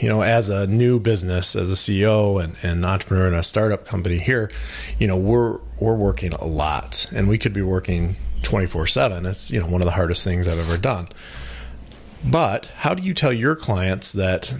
[0.00, 3.84] you know, as a new business, as a CEO and, and entrepreneur in a startup
[3.84, 4.48] company here,
[4.98, 9.26] you know, we're we're working a lot, and we could be working twenty four seven.
[9.26, 11.08] It's you know one of the hardest things I've ever done.
[12.24, 14.54] But how do you tell your clients that?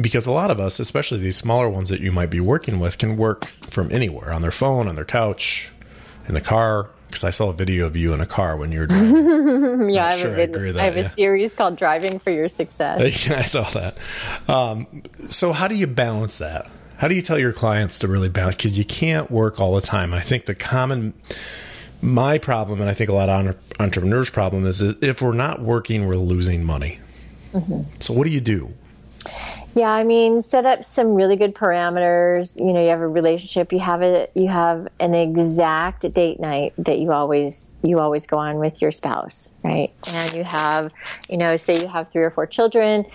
[0.00, 2.98] Because a lot of us, especially these smaller ones that you might be working with,
[2.98, 5.70] can work from anywhere on their phone, on their couch,
[6.26, 6.90] in the car.
[7.06, 9.90] Because I saw a video of you in a car when you were driving.
[9.90, 11.76] Yeah, I have, sure a, I vid- agree with I have that, a series called
[11.76, 13.28] Driving for Your Success.
[13.30, 13.98] I saw that.
[14.48, 16.70] Um, so, how do you balance that?
[16.96, 18.56] How do you tell your clients to really balance?
[18.56, 20.14] Because you can't work all the time.
[20.14, 21.12] I think the common,
[22.02, 26.06] my problem, and I think a lot of entrepreneurs' problem is if we're not working,
[26.06, 26.98] we're losing money.
[27.54, 27.82] Mm-hmm.
[28.00, 28.72] So, what do you do?
[29.74, 32.58] Yeah, I mean, set up some really good parameters.
[32.58, 33.72] You know, you have a relationship.
[33.72, 38.36] You have a you have an exact date night that you always you always go
[38.36, 39.90] on with your spouse, right?
[40.08, 40.92] And you have,
[41.30, 43.06] you know, say you have three or four children.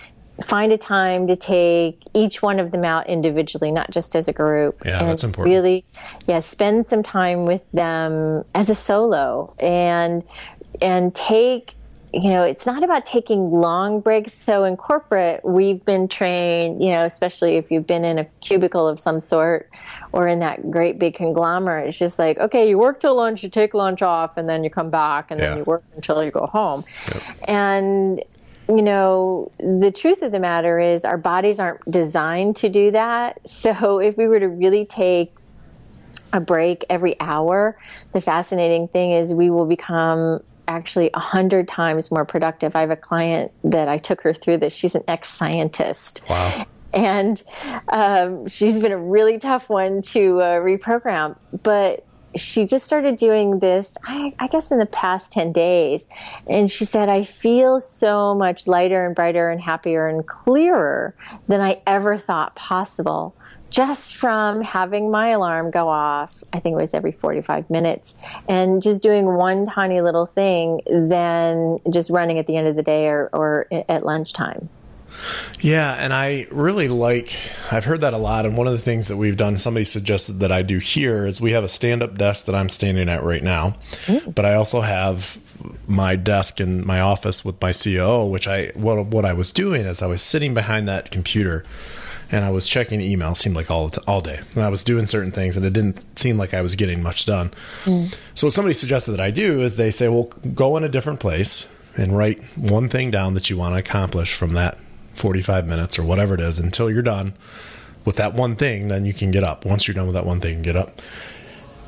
[0.46, 4.32] Find a time to take each one of them out individually, not just as a
[4.32, 4.80] group.
[4.84, 5.52] Yeah, and that's important.
[5.52, 5.84] Really,
[6.26, 10.22] yeah, spend some time with them as a solo and
[10.80, 11.74] and take
[12.12, 14.32] you know, it's not about taking long breaks.
[14.32, 18.88] So in corporate, we've been trained, you know, especially if you've been in a cubicle
[18.88, 19.68] of some sort
[20.12, 23.50] or in that great big conglomerate, it's just like, okay, you work till lunch, you
[23.50, 25.48] take lunch off, and then you come back, and Yeah.
[25.48, 26.82] then you work until you go home.
[27.46, 28.22] And
[28.68, 33.48] you know, the truth of the matter is our bodies aren't designed to do that.
[33.48, 35.34] So if we were to really take
[36.32, 37.78] a break every hour,
[38.12, 42.76] the fascinating thing is we will become actually a hundred times more productive.
[42.76, 44.74] I have a client that I took her through this.
[44.74, 46.22] She's an ex-scientist.
[46.28, 46.66] Wow.
[46.92, 47.42] And
[47.88, 51.36] um, she's been a really tough one to uh, reprogram.
[51.62, 56.04] But she just started doing this, I, I, guess, in the past 10 days.
[56.46, 61.14] And she said, I feel so much lighter and brighter and happier and clearer
[61.46, 63.34] than I ever thought possible
[63.70, 68.14] just from having my alarm go off, I think it was every 45 minutes,
[68.48, 72.82] and just doing one tiny little thing than just running at the end of the
[72.82, 74.68] day or, or at lunchtime.
[75.60, 77.34] Yeah, and I really like,
[77.70, 78.46] I've heard that a lot.
[78.46, 81.40] And one of the things that we've done, somebody suggested that I do here is
[81.40, 83.74] we have a stand up desk that I'm standing at right now,
[84.26, 85.38] but I also have
[85.86, 89.86] my desk in my office with my COO, which I, what, what I was doing
[89.86, 91.64] is I was sitting behind that computer
[92.30, 93.34] and I was checking email.
[93.34, 96.36] Seemed like all all day, and I was doing certain things, and it didn't seem
[96.36, 97.52] like I was getting much done.
[97.84, 98.14] Mm.
[98.34, 101.20] So what somebody suggested that I do is they say, "Well, go in a different
[101.20, 104.78] place and write one thing down that you want to accomplish from that
[105.18, 107.34] 45 minutes or whatever it is until you're done
[108.04, 108.88] with that one thing.
[108.88, 109.64] Then you can get up.
[109.64, 111.00] Once you're done with that one thing, get up."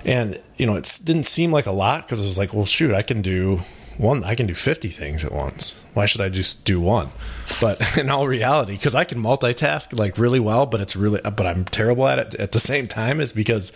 [0.05, 2.95] And you know, it didn't seem like a lot because it was like, "Well, shoot,
[2.95, 3.61] I can do."
[4.01, 7.11] one i can do 50 things at once why should i just do one
[7.61, 11.47] but in all reality because i can multitask like really well but it's really but
[11.47, 13.72] i'm terrible at it at the same time is because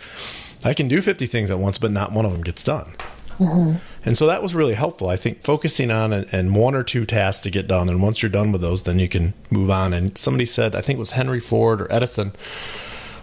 [0.63, 2.95] i can do 50 things at once but not one of them gets done
[3.39, 3.77] mm-hmm.
[4.03, 7.43] and so that was really helpful i think focusing on and one or two tasks
[7.43, 10.17] to get done and once you're done with those then you can move on and
[10.17, 12.31] somebody said i think it was henry ford or edison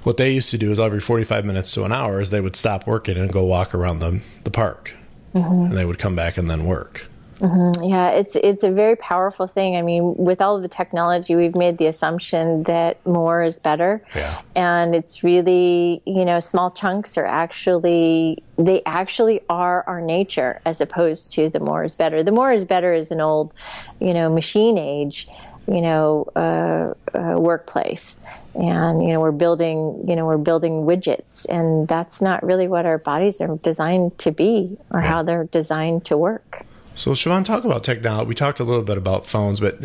[0.02, 2.56] what they used to do is every 45 minutes to an hour is they would
[2.56, 4.92] stop working and go walk around the, the park
[5.34, 5.66] mm-hmm.
[5.66, 7.08] and they would come back and then work.
[7.43, 7.82] Mm-hmm.
[7.82, 9.74] Yeah, it's it's a very powerful thing.
[9.76, 14.01] I mean, with all of the technology, we've made the assumption that more is better,
[14.14, 14.40] yeah.
[14.55, 20.80] and it's really you know small chunks are actually they actually are our nature as
[20.80, 22.22] opposed to the more is better.
[22.22, 23.53] The more is better is an old
[23.99, 25.26] you know machine age
[25.66, 28.16] you know uh, uh, workplace
[28.55, 32.84] and you know we're building you know we're building widgets and that's not really what
[32.84, 35.07] our bodies are designed to be or yeah.
[35.07, 38.97] how they're designed to work so Sheevaun talk about technology we talked a little bit
[38.97, 39.78] about phones but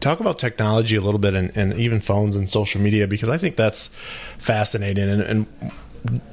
[0.00, 3.36] talk about technology a little bit and, and even phones and social media because i
[3.36, 3.88] think that's
[4.38, 5.72] fascinating and, and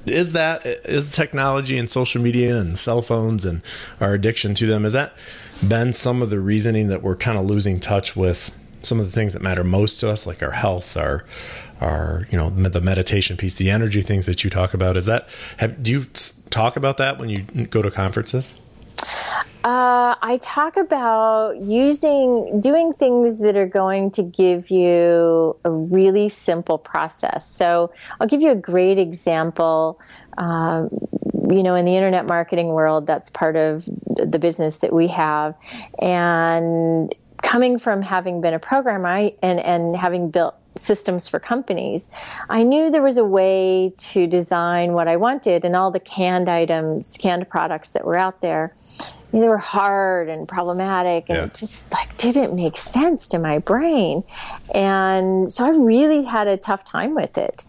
[0.05, 3.61] is that is technology and social media and cell phones and
[3.99, 5.13] our addiction to them is that
[5.67, 8.51] been some of the reasoning that we're kind of losing touch with
[8.81, 11.25] some of the things that matter most to us, like our health, our
[11.79, 14.97] our you know the meditation piece, the energy things that you talk about.
[14.97, 16.05] Is that have do you
[16.49, 18.55] talk about that when you go to conferences?
[20.27, 26.77] I talk about using doing things that are going to give you a really simple
[26.77, 27.49] process.
[27.49, 30.01] So I'll give you a great example.
[30.37, 30.89] Um,
[31.49, 35.55] you know, in the internet marketing world, that's part of the business that we have,
[35.99, 42.09] and coming from having been a programmer I, and, and having built systems for companies,
[42.49, 46.49] I knew there was a way to design what I wanted and all the canned
[46.49, 48.75] items, canned products that were out there.
[49.31, 51.45] They were hard and problematic and yeah.
[51.45, 54.23] it just like didn't make sense to my brain.
[54.73, 57.63] And so I really had a tough time with it.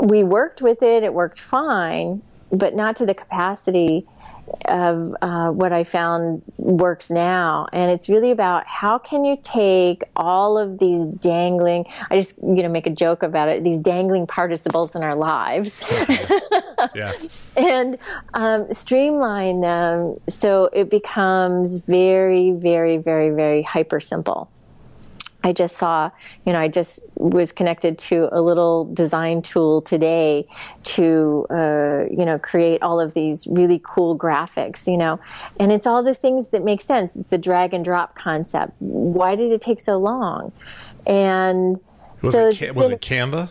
[0.00, 2.22] We worked with it, it worked fine,
[2.52, 4.06] but not to the capacity
[4.66, 10.04] of uh, what I found works now, and it's really about how can you take
[10.16, 11.84] all of these dangling.
[12.10, 13.64] I just you know make a joke about it.
[13.64, 15.82] These dangling participles in our lives,
[16.94, 17.12] yeah,
[17.56, 17.98] and
[18.34, 24.50] um, streamline them so it becomes very, very, very, very hyper simple.
[25.46, 26.10] I just saw,
[26.44, 30.48] you know, I just was connected to a little design tool today
[30.82, 35.20] to, uh, you know, create all of these really cool graphics, you know,
[35.60, 37.14] and it's all the things that make sense.
[37.14, 38.72] It's the drag and drop concept.
[38.80, 40.50] Why did it take so long?
[41.06, 41.78] And
[42.22, 43.48] was so it, was it Canva?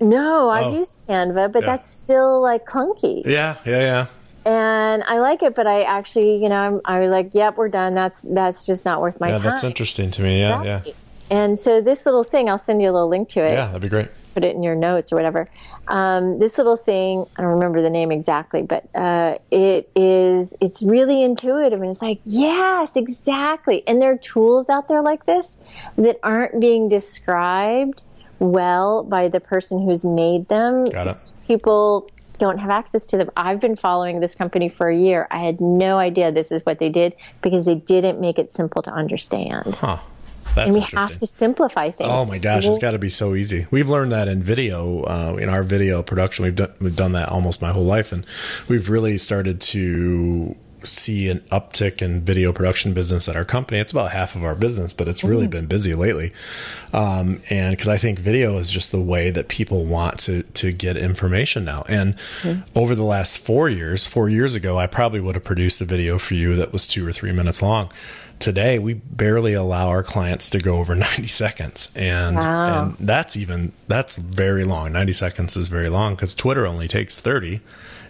[0.00, 0.76] No, I've oh.
[0.76, 1.66] used Canva, but yeah.
[1.66, 3.26] that's still like clunky.
[3.26, 4.06] Yeah, yeah, yeah
[4.46, 7.70] and I like it, but I actually, you know, I'm, I was like, "Yep, we're
[7.70, 7.94] done.
[7.94, 10.40] That's that's just not worth my yeah, time." That's interesting to me.
[10.40, 10.86] Yeah, right.
[10.86, 10.92] yeah.
[11.30, 13.52] And so this little thing, I'll send you a little link to it.
[13.52, 14.08] Yeah, that'd be great.
[14.34, 15.48] Put it in your notes or whatever.
[15.86, 20.82] Um, this little thing, I don't remember the name exactly, but uh, it is, it's
[20.82, 21.80] really intuitive.
[21.80, 23.86] And it's like, yes, exactly.
[23.86, 25.56] And there are tools out there like this
[25.96, 28.02] that aren't being described
[28.40, 30.84] well by the person who's made them.
[30.84, 31.30] Got it.
[31.46, 33.30] People don't have access to them.
[33.36, 35.28] I've been following this company for a year.
[35.30, 38.82] I had no idea this is what they did because they didn't make it simple
[38.82, 39.76] to understand.
[39.76, 39.98] Huh.
[40.54, 42.10] That's and we have to simplify things.
[42.12, 43.66] Oh my gosh, it's got to be so easy.
[43.70, 46.44] We've learned that in video, uh, in our video production.
[46.44, 48.24] We've done, we've done that almost my whole life, and
[48.68, 53.78] we've really started to see an uptick in video production business at our company.
[53.78, 55.50] It's about half of our business, but it's really mm-hmm.
[55.50, 56.32] been busy lately.
[56.92, 60.72] Um, and because I think video is just the way that people want to to
[60.72, 61.84] get information now.
[61.88, 62.62] And mm-hmm.
[62.76, 66.18] over the last four years, four years ago, I probably would have produced a video
[66.18, 67.90] for you that was two or three minutes long.
[68.40, 72.82] Today, we barely allow our clients to go over 90 seconds, and wow.
[72.82, 74.92] and that's even that's very long.
[74.92, 77.60] 90 seconds is very long because Twitter only takes 30,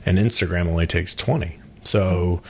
[0.07, 1.59] and Instagram only takes 20.
[1.87, 2.43] So,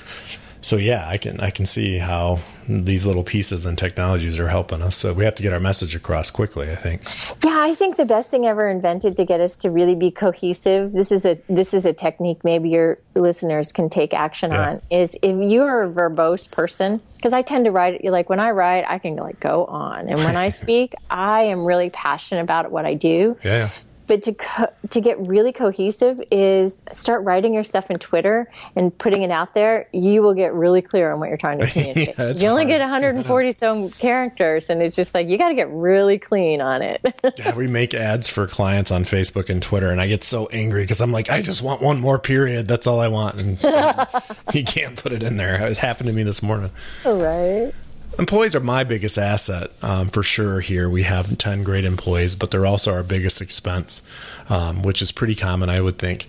[0.61, 4.81] so yeah, I can I can see how these little pieces and technologies are helping
[4.81, 4.97] us.
[4.97, 6.71] So we have to get our message across quickly.
[6.71, 7.03] I think.
[7.45, 10.93] Yeah, I think the best thing ever invented to get us to really be cohesive.
[10.93, 14.71] This is a this is a technique maybe your listeners can take action yeah.
[14.71, 14.83] on.
[14.91, 18.03] Is if you are a verbose person, because I tend to write.
[18.05, 21.65] Like when I write, I can like go on, and when I speak, I am
[21.65, 23.37] really passionate about what I do.
[23.45, 23.71] Yeah
[24.07, 28.97] but to co- to get really cohesive is start writing your stuff in Twitter and
[28.99, 29.89] putting it out there.
[29.93, 32.15] You will get really clear on what you're trying to communicate.
[32.19, 32.69] yeah, you only hard.
[32.69, 36.83] get 140 some characters, and it's just like you got to get really clean on
[36.83, 37.01] it.
[37.39, 40.83] yeah, we make ads for clients on Facebook and Twitter, and I get so angry
[40.83, 42.69] because I'm like, I just want one more period.
[42.69, 44.07] That's all I want, and um,
[44.53, 45.61] you can't put it in there.
[45.69, 46.71] It happened to me this morning.
[47.05, 47.73] All right.
[48.17, 50.61] Employees are my biggest asset um, for sure.
[50.61, 54.03] Here we have ten great employees, but they're also our biggest expense,
[54.49, 56.29] um, which is pretty common, I would think,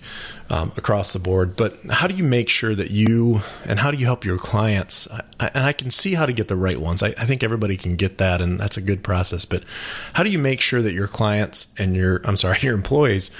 [0.50, 1.54] um, across the board.
[1.54, 5.06] But how do you make sure that you and how do you help your clients?
[5.38, 7.04] I, and I can see how to get the right ones.
[7.04, 9.44] I, I think everybody can get that, and that's a good process.
[9.44, 9.62] But
[10.14, 13.30] how do you make sure that your clients and your I'm sorry, your employees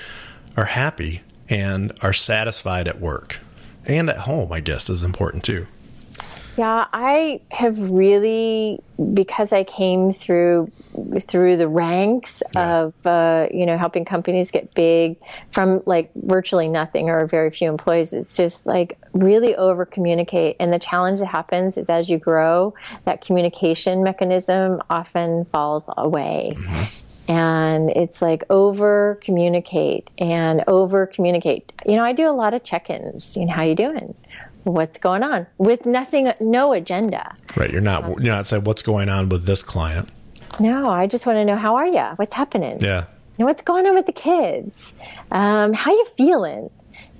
[0.56, 3.40] are happy and are satisfied at work
[3.86, 4.52] and at home?
[4.52, 5.66] I guess is important too.
[6.56, 8.80] Yeah, I have really
[9.12, 10.70] because I came through
[11.20, 12.78] through the ranks yeah.
[12.78, 15.16] of uh, you know helping companies get big
[15.52, 18.12] from like virtually nothing or very few employees.
[18.12, 22.74] It's just like really over communicate, and the challenge that happens is as you grow,
[23.04, 26.54] that communication mechanism often falls away.
[26.56, 26.84] Mm-hmm
[27.28, 32.62] and it's like over communicate and over communicate you know i do a lot of
[32.62, 34.14] check-ins you know how you doing
[34.66, 37.34] what's going on with nothing, no agenda.
[37.56, 37.70] Right.
[37.70, 40.10] You're not, you're not saying what's going on with this client.
[40.58, 42.02] No, I just want to know how are you?
[42.16, 42.80] What's happening?
[42.80, 43.04] Yeah.
[43.38, 44.74] You know, what's going on with the kids?
[45.30, 46.70] Um, how you feeling?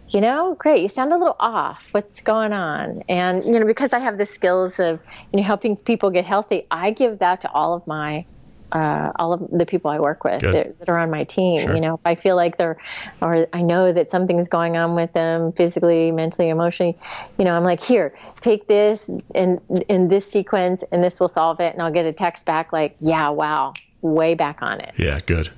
[0.09, 0.83] You know, great.
[0.83, 1.85] You sound a little off.
[1.91, 3.03] What's going on?
[3.09, 5.01] And you know, because I have the skills of
[5.33, 8.25] you know helping people get healthy, I give that to all of my
[8.73, 11.61] uh, all of the people I work with that, that, are on my team.
[11.61, 11.75] Sure.
[11.75, 12.77] You know, if I feel like they're,
[13.21, 16.99] or I know that something's going on with them physically, mentally, emotionally,
[17.39, 21.61] you know, I'm like, here, take this in in this sequence, and this will solve
[21.61, 21.73] it.
[21.73, 24.95] And I'll get a text back like, yeah, wow, way back on it.
[24.97, 25.51] Yeah, good.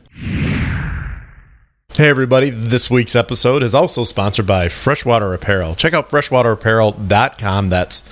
[1.95, 2.51] Hey, everybody.
[2.51, 5.75] This week's episode is also sponsored by Freshwater Apparel.
[5.75, 7.71] Check out freshwaterapparel.com.
[7.71, 8.03] That's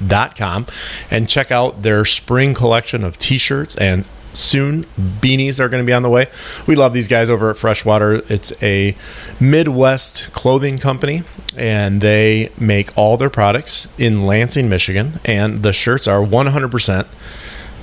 [0.00, 0.66] freshwaterapparel.com
[1.10, 5.86] and check out their spring collection of t shirts and soon beanies are going to
[5.86, 6.28] be on the way.
[6.66, 8.22] We love these guys over at freshwater.
[8.28, 8.96] It's a
[9.40, 11.24] midwest clothing company
[11.56, 17.06] and they make all their products in lansing michigan and the shirts are 100%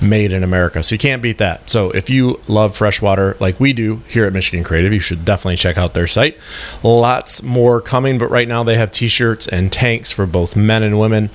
[0.00, 0.82] made in America.
[0.82, 1.70] So you can't beat that.
[1.70, 5.56] So if you love freshwater like we do here at Michigan Creative, you should definitely
[5.56, 6.38] check out their site.
[6.82, 10.98] Lots more coming, but right now they have t-shirts and tanks for both men and
[10.98, 11.30] women.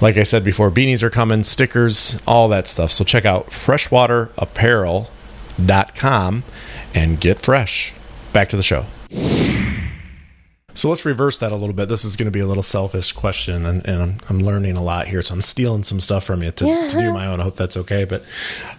[0.00, 2.90] Like I said before, beanies are coming, stickers, all that stuff.
[2.90, 6.44] So check out freshwaterapparel.com
[6.94, 7.92] and get fresh.
[8.32, 8.86] Back to the show.
[10.74, 11.88] So let's reverse that a little bit.
[11.88, 14.82] This is going to be a little selfish question, and, and I'm, I'm, learning a
[14.82, 15.22] lot here.
[15.22, 16.88] So I'm stealing some stuff from you to, yeah.
[16.88, 17.40] to do my own.
[17.40, 18.04] I hope that's okay.
[18.04, 18.26] But,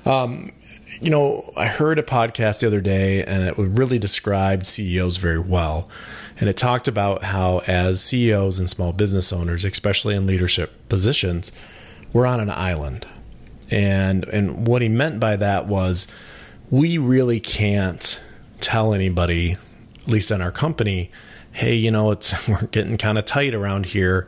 [0.05, 0.51] um,
[0.99, 5.39] you know, I heard a podcast the other day, and it really described CEOs very
[5.39, 5.89] well.
[6.37, 11.53] And it talked about how, as CEOs and small business owners, especially in leadership positions,
[12.11, 13.07] we're on an island.
[13.71, 16.07] And and what he meant by that was,
[16.69, 18.19] we really can't
[18.59, 19.53] tell anybody,
[20.01, 21.09] at least in our company
[21.55, 24.27] hey, you know, it's we're getting kind of tight around here,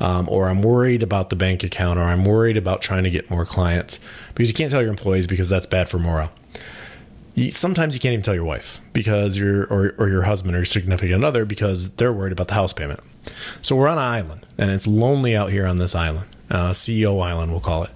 [0.00, 3.28] um, or I'm worried about the bank account, or I'm worried about trying to get
[3.28, 3.98] more clients
[4.34, 6.32] because you can't tell your employees because that's bad for morale.
[7.50, 10.64] Sometimes you can't even tell your wife because your or, or your husband or your
[10.64, 13.00] significant other because they're worried about the house payment.
[13.62, 17.20] So we're on an island and it's lonely out here on this island, uh, CEO
[17.22, 17.90] Island, we'll call it.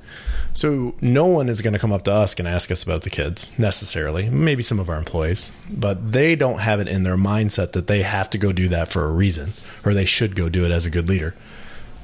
[0.55, 3.11] So no one is going to come up to us and ask us about the
[3.11, 4.29] kids necessarily.
[4.29, 8.03] Maybe some of our employees, but they don't have it in their mindset that they
[8.03, 9.53] have to go do that for a reason
[9.85, 11.35] or they should go do it as a good leader.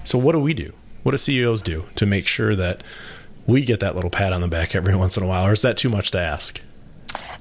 [0.03, 0.73] So what do we do?
[1.03, 2.83] What do CEOs do to make sure that
[3.47, 5.63] we get that little pat on the back every once in a while or is
[5.63, 6.61] that too much to ask?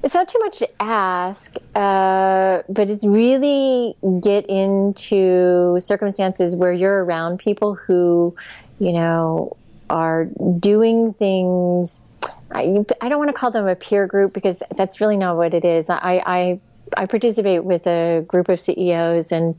[0.02, 7.04] It's not too much to ask, uh, but it's really get into circumstances where you're
[7.04, 8.34] around people who,
[8.78, 9.56] you know,
[9.90, 10.26] are
[10.58, 12.02] doing things.
[12.50, 15.54] I, I don't want to call them a peer group because that's really not what
[15.54, 15.90] it is.
[15.90, 16.60] I, I,
[16.96, 19.54] I participate with a group of CEOs and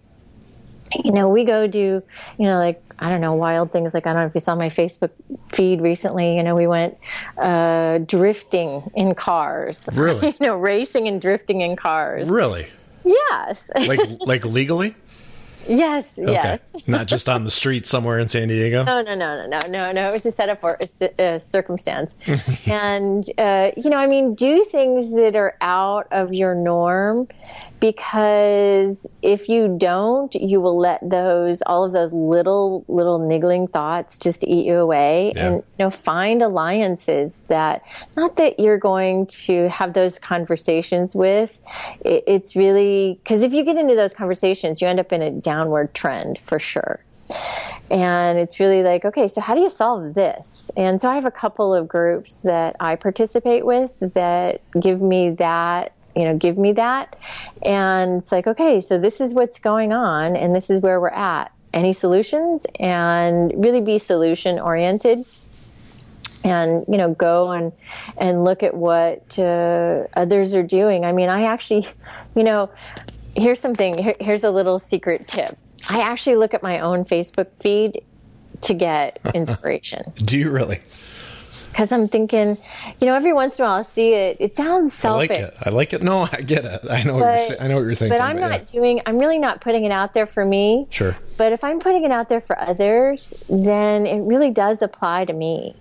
[1.03, 2.01] you know, we go do,
[2.37, 3.93] you know, like, I don't know, wild things.
[3.93, 5.11] Like, I don't know if you saw my Facebook
[5.53, 6.97] feed recently, you know, we went
[7.37, 9.87] uh, drifting in cars.
[9.93, 10.27] Really?
[10.39, 12.29] you know, racing and drifting in cars.
[12.29, 12.67] Really?
[13.05, 13.69] Yes.
[13.79, 14.95] Like like legally?
[15.67, 16.61] Yes, yes.
[16.87, 18.83] Not just on the street somewhere in San Diego.
[18.83, 20.09] No, no, no, no, no, no, no.
[20.09, 22.11] It was a setup for a, a circumstance.
[22.65, 27.27] and, uh, you know, I mean, do things that are out of your norm
[27.79, 34.17] because if you don't, you will let those, all of those little, little niggling thoughts
[34.17, 35.31] just eat you away.
[35.35, 35.47] Yeah.
[35.47, 37.83] And, you know, find alliances that,
[38.17, 41.57] not that you're going to have those conversations with.
[42.01, 45.31] It, it's really, because if you get into those conversations, you end up in a
[45.49, 46.99] downward trend for sure.
[47.89, 50.69] And it's really like, okay, so how do you solve this?
[50.77, 55.31] And so I have a couple of groups that I participate with that give me
[55.31, 57.15] that, you know, give me that.
[57.63, 61.09] And it's like, okay, so this is what's going on and this is where we're
[61.09, 61.51] at.
[61.73, 62.67] Any solutions?
[62.79, 65.25] And really be solution oriented
[66.43, 67.73] and you know go and
[68.17, 71.85] and look at what uh, others are doing i mean i actually
[72.35, 72.69] you know
[73.35, 75.57] here's something here, here's a little secret tip
[75.89, 78.01] i actually look at my own facebook feed
[78.61, 80.81] to get inspiration Do you really?
[81.71, 82.57] because i'm thinking
[82.99, 85.39] you know every once in a while i'll see it it sounds selfish I like
[85.53, 85.53] it.
[85.65, 86.01] I like it.
[86.03, 86.81] No, I get it.
[86.89, 87.61] I know what you're saying.
[87.61, 88.17] I know what you're thinking.
[88.17, 88.47] but i'm yeah.
[88.49, 91.15] not doing i'm really not putting it out there for me Sure.
[91.37, 95.33] but if i'm putting it out there for others then it really does apply to
[95.33, 95.75] me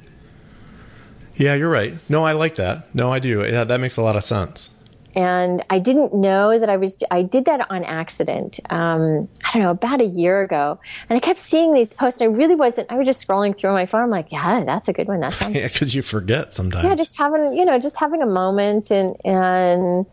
[1.37, 1.95] Yeah, you're right.
[2.09, 2.93] No, I like that.
[2.95, 3.45] No, I do.
[3.47, 4.71] Yeah, that makes a lot of sense.
[5.19, 7.03] And I didn't know that I was.
[7.11, 8.61] I did that on accident.
[8.71, 10.79] Um, I don't know about a year ago,
[11.11, 12.21] and I kept seeing these posts.
[12.21, 12.91] And I really wasn't.
[12.91, 14.03] I was just scrolling through my phone.
[14.03, 15.21] I'm like, yeah, that's a good one.
[15.21, 15.57] That sounds.
[15.59, 16.85] Yeah, because you forget sometimes.
[16.87, 20.07] yeah, just having you know, just having a moment, and and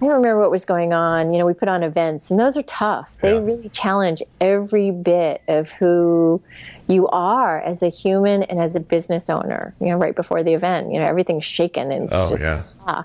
[0.00, 1.32] I don't remember what was going on.
[1.32, 3.08] You know, we put on events, and those are tough.
[3.20, 3.40] They Yeah.
[3.40, 6.40] really challenge every bit of who
[6.92, 9.74] you are as a human and as a business owner.
[9.80, 12.62] You know, right before the event, you know, everything's shaken and it's oh just yeah.
[12.86, 13.02] yeah.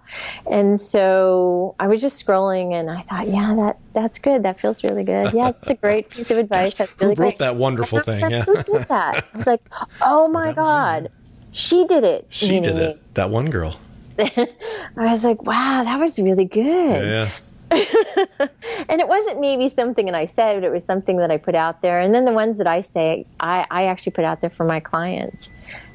[0.51, 4.43] And so I was just scrolling and I thought, yeah, that that's good.
[4.43, 5.33] That feels really good.
[5.33, 6.73] Yeah, it's a great piece of advice.
[6.75, 7.37] That's really Who wrote great.
[7.39, 8.31] that wonderful And I was thing?
[8.31, 8.63] like, Yeah.
[8.63, 9.25] Who did that?
[9.33, 9.61] I was like,
[10.01, 10.53] oh my me.
[10.55, 11.09] God.
[11.51, 12.27] She did it.
[12.29, 12.81] She did me.
[12.83, 13.13] it.
[13.15, 13.79] That one girl.
[14.19, 14.47] I
[14.95, 17.05] was like, wow, that was really good.
[17.05, 17.29] Yeah.
[18.89, 21.55] And it wasn't maybe something that I said, but it was something that I put
[21.55, 21.99] out there.
[21.99, 24.79] And then the ones that I say, I, I actually put out there for my
[24.79, 25.49] clients.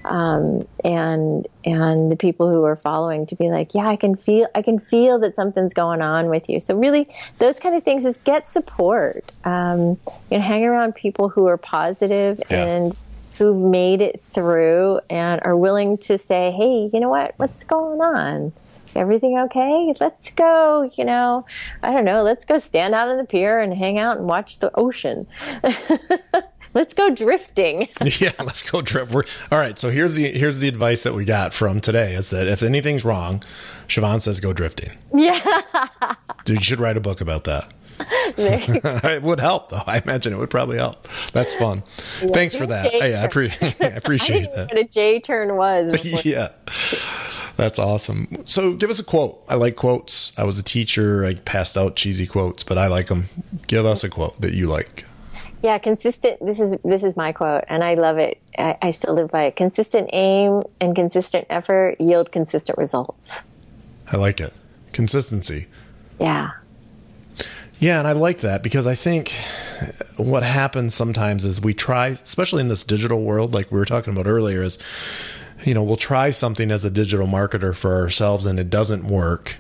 [0.04, 4.48] Um, and and the people who are following to be like, yeah, I can feel
[4.54, 6.58] I can feel that something's going on with you.
[6.60, 7.08] So really,
[7.38, 9.30] those kind of things is get support.
[9.44, 9.96] Um,
[10.30, 12.64] you know, hang around people who are positive Yeah.
[12.64, 12.96] and
[13.38, 18.00] who've made it through and are willing to say, hey, you know what, what's going
[18.00, 18.52] on?
[18.95, 19.95] Everything okay?
[20.01, 21.47] Let's go, you know,
[21.82, 24.59] I don't know, let's go stand out on the pier and hang out and watch
[24.59, 25.26] the ocean.
[26.74, 27.88] let's go drifting.
[28.18, 29.12] yeah, let's go drift.
[29.12, 32.30] We're, all right, so here's the here's the advice that we got from today is
[32.30, 33.43] that if anything's wrong,
[33.88, 34.90] Sheevaun says go drifting.
[35.14, 35.40] yeah.
[36.45, 37.72] Dude, you should write a book about that.
[38.36, 39.82] it would help, though.
[39.86, 41.07] I imagine it would probably help.
[41.32, 41.84] That's fun.
[42.32, 42.90] Thanks for that.
[42.90, 44.70] Hey, oh, I, pre- I I appreciate know that.
[44.70, 46.24] what a J turn was.
[46.24, 46.49] yeah.
[47.57, 48.42] That's awesome.
[48.46, 49.42] So give us a quote.
[49.48, 50.32] I like quotes.
[50.36, 51.24] I was a teacher.
[51.24, 53.26] I passed out cheesy quotes, but I like them.
[53.66, 55.05] Give us a quote that you like.
[55.62, 56.44] Yeah, consistent.
[56.44, 58.40] This is this is my quote, and I love it.
[58.59, 59.57] I, I still live by it.
[59.57, 63.40] Consistent aim and consistent effort yield consistent results.
[64.11, 64.53] I like it.
[64.92, 65.68] Consistency.
[66.18, 66.50] Yeah.
[67.82, 69.32] Yeah, and I like that because I think
[70.16, 74.12] what happens sometimes is we try, especially in this digital world, like we were talking
[74.12, 74.78] about earlier, is
[75.64, 79.56] you know, we'll try something as a digital marketer for ourselves and it doesn't work.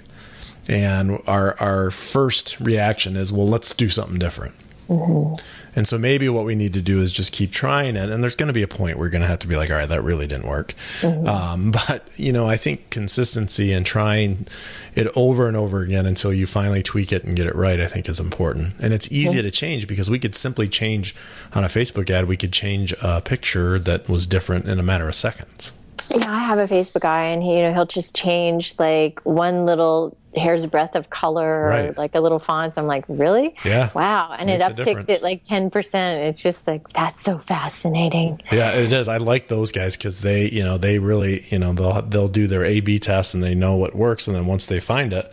[0.68, 4.54] And our our first reaction is, well, let's do something different.
[4.88, 8.10] And so maybe what we need to do is just keep trying it.
[8.10, 9.70] And there's going to be a point where you're going to have to be like,
[9.70, 10.74] all right, that really didn't work.
[11.02, 14.46] Um, but, you know, I think consistency and trying
[14.94, 17.86] it over and over again until you finally tweak it and get it right, I
[17.86, 18.74] think is important.
[18.78, 21.14] And it's easy to change because we could simply change
[21.54, 25.08] on a Facebook ad, we could change a picture that was different in a matter
[25.08, 25.72] of seconds.
[26.10, 29.64] Yeah, I have a Facebook guy, and he, you know, he'll just change like one
[29.64, 32.74] little hair's breadth of color or like a little font.
[32.76, 33.54] I'm like, really?
[33.64, 33.90] Yeah.
[33.94, 34.34] Wow.
[34.38, 36.28] And Makes it upticked it like 10%.
[36.28, 38.40] It's just like, that's so fascinating.
[38.50, 39.08] Yeah, it is.
[39.08, 42.46] I like those guys because they, you know, they really, you know, they'll they'll do
[42.46, 45.32] their A/B tests and they know what works, and then once they find it,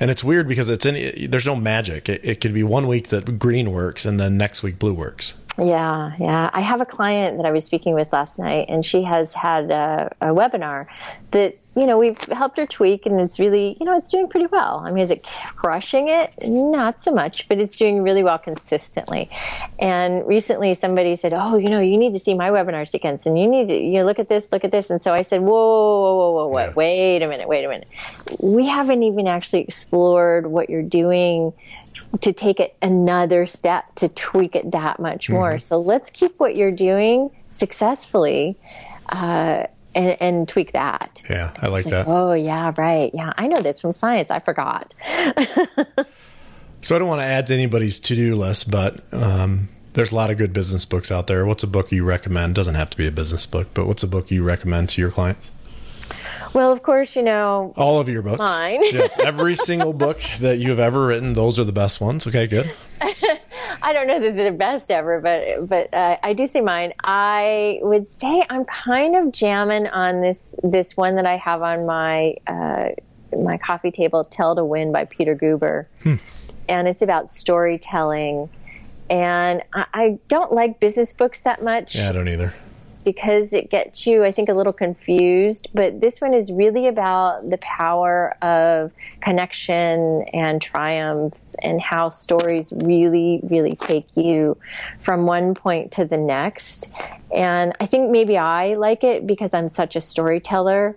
[0.00, 1.26] and it's weird because it's any.
[1.26, 2.08] There's no magic.
[2.08, 5.34] It, it could be one week that green works, and then next week blue works.
[5.58, 6.50] Yeah, yeah.
[6.52, 9.70] I have a client that I was speaking with last night, and she has had
[9.70, 10.86] a, a webinar
[11.32, 14.46] that you know we've helped her tweak, and it's really you know it's doing pretty
[14.46, 14.82] well.
[14.84, 15.24] I mean, is it
[15.56, 16.34] crushing it?
[16.46, 19.30] Not so much, but it's doing really well consistently.
[19.78, 23.38] And recently, somebody said, "Oh, you know, you need to see my webinar sequence, and
[23.38, 25.40] you need to you know, look at this, look at this." And so I said,
[25.40, 26.72] "Whoa, whoa, whoa, whoa, whoa, Yeah.
[26.74, 27.88] wait a minute, wait a minute.
[28.40, 31.52] We haven't even actually explored what you're doing."
[32.20, 35.58] to take it another step to tweak it that much more.
[35.58, 38.56] So let's keep what you're doing successfully
[39.10, 39.64] uh,
[39.98, 41.22] and, and tweak that.
[41.28, 42.06] Yeah, I like that.
[42.08, 43.10] Oh, yeah, right.
[43.12, 44.30] Yeah, I know this from science.
[44.30, 44.94] I forgot.
[46.80, 50.30] So I don't want to add to anybody's to-do list, but um, there's a lot
[50.30, 51.44] of good business books out there.
[51.44, 52.54] What's a book you recommend?
[52.54, 55.10] Doesn't have to be a business book, but what's a book you recommend to your
[55.10, 55.50] clients?
[56.54, 58.38] Well, of course, you know, All of your books.
[58.38, 58.80] Mine.
[58.94, 62.26] yeah, every single book that you have ever written, those are the best ones.
[62.28, 62.70] Okay, good.
[63.88, 66.92] I don't know that they're the best ever, but but uh, I do see mine.
[67.04, 71.86] I would say I'm kind of jamming on this this one that I have on
[71.86, 72.90] my uh,
[73.34, 75.86] my coffee table, "Tell to Win" by Peter Guber,
[76.68, 78.50] and it's about storytelling.
[79.08, 82.52] And I, I don't like business books that much Yeah, I don't either.
[83.08, 85.68] Because it gets you, I think, a little confused.
[85.72, 88.92] But this one is really about the power of
[89.22, 94.58] connection and triumph and how stories really, really take you
[95.00, 96.90] from one point to the next.
[97.34, 100.94] And I think maybe I like it because I'm such a storyteller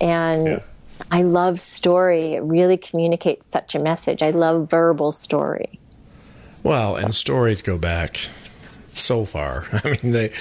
[0.00, 0.58] and Yeah.
[1.12, 2.34] I love story.
[2.34, 4.20] It really communicates such a message.
[4.20, 5.78] I love verbal story.
[6.64, 8.28] Well, and stories go back
[8.96, 9.66] so far.
[9.84, 10.32] I mean, they,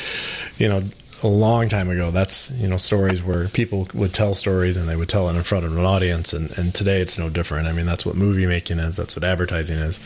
[0.58, 0.82] you know,
[1.24, 2.12] a long time ago.
[2.12, 5.44] That's you know stories where people would tell stories and they would tell it in
[5.44, 6.34] front of an audience.
[6.34, 7.68] And and today it's no different.
[7.68, 8.96] I mean, that's what movie making is.
[8.96, 10.00] That's what advertising is.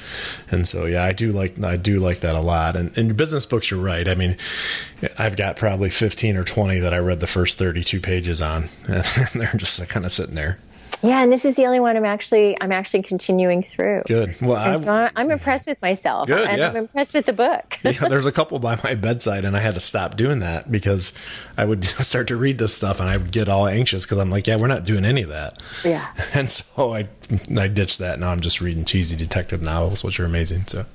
[0.49, 2.75] And so yeah, I do like I do like that a lot.
[2.75, 4.07] And in business books, you're right.
[4.07, 4.37] I mean,
[5.17, 9.05] I've got probably 15 or 20 that I read the first 32 pages on, and
[9.35, 10.59] they're just kind of sitting there.
[11.01, 14.03] Yeah, and this is the only one I'm actually I'm actually continuing through.
[14.05, 14.35] Good.
[14.41, 16.69] Well, I, And so I- I'm impressed with myself, Good, and yeah.
[16.69, 17.77] I'm impressed with the book.
[17.83, 21.13] yeah, there's a couple by my bedside, and I had to stop doing that because
[21.57, 24.29] I would start to read this stuff, and I would get all anxious because I'm
[24.29, 25.61] like, yeah, we're not doing any of that.
[25.85, 26.05] Yeah.
[26.33, 27.07] And so I
[27.57, 28.19] I ditched that.
[28.19, 30.65] Now I'm just reading cheesy detective novels, which are amazing.
[30.67, 30.85] So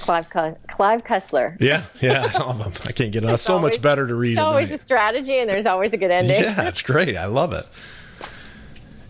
[0.00, 1.56] Clive, Clive Cussler.
[1.60, 2.72] yeah, yeah, all of them.
[2.86, 3.40] I can't get enough.
[3.40, 4.32] So always- much better to read.
[4.32, 6.42] It's always a strategy, and there's always a good ending.
[6.42, 7.16] Yeah, it's great.
[7.16, 7.66] I love it.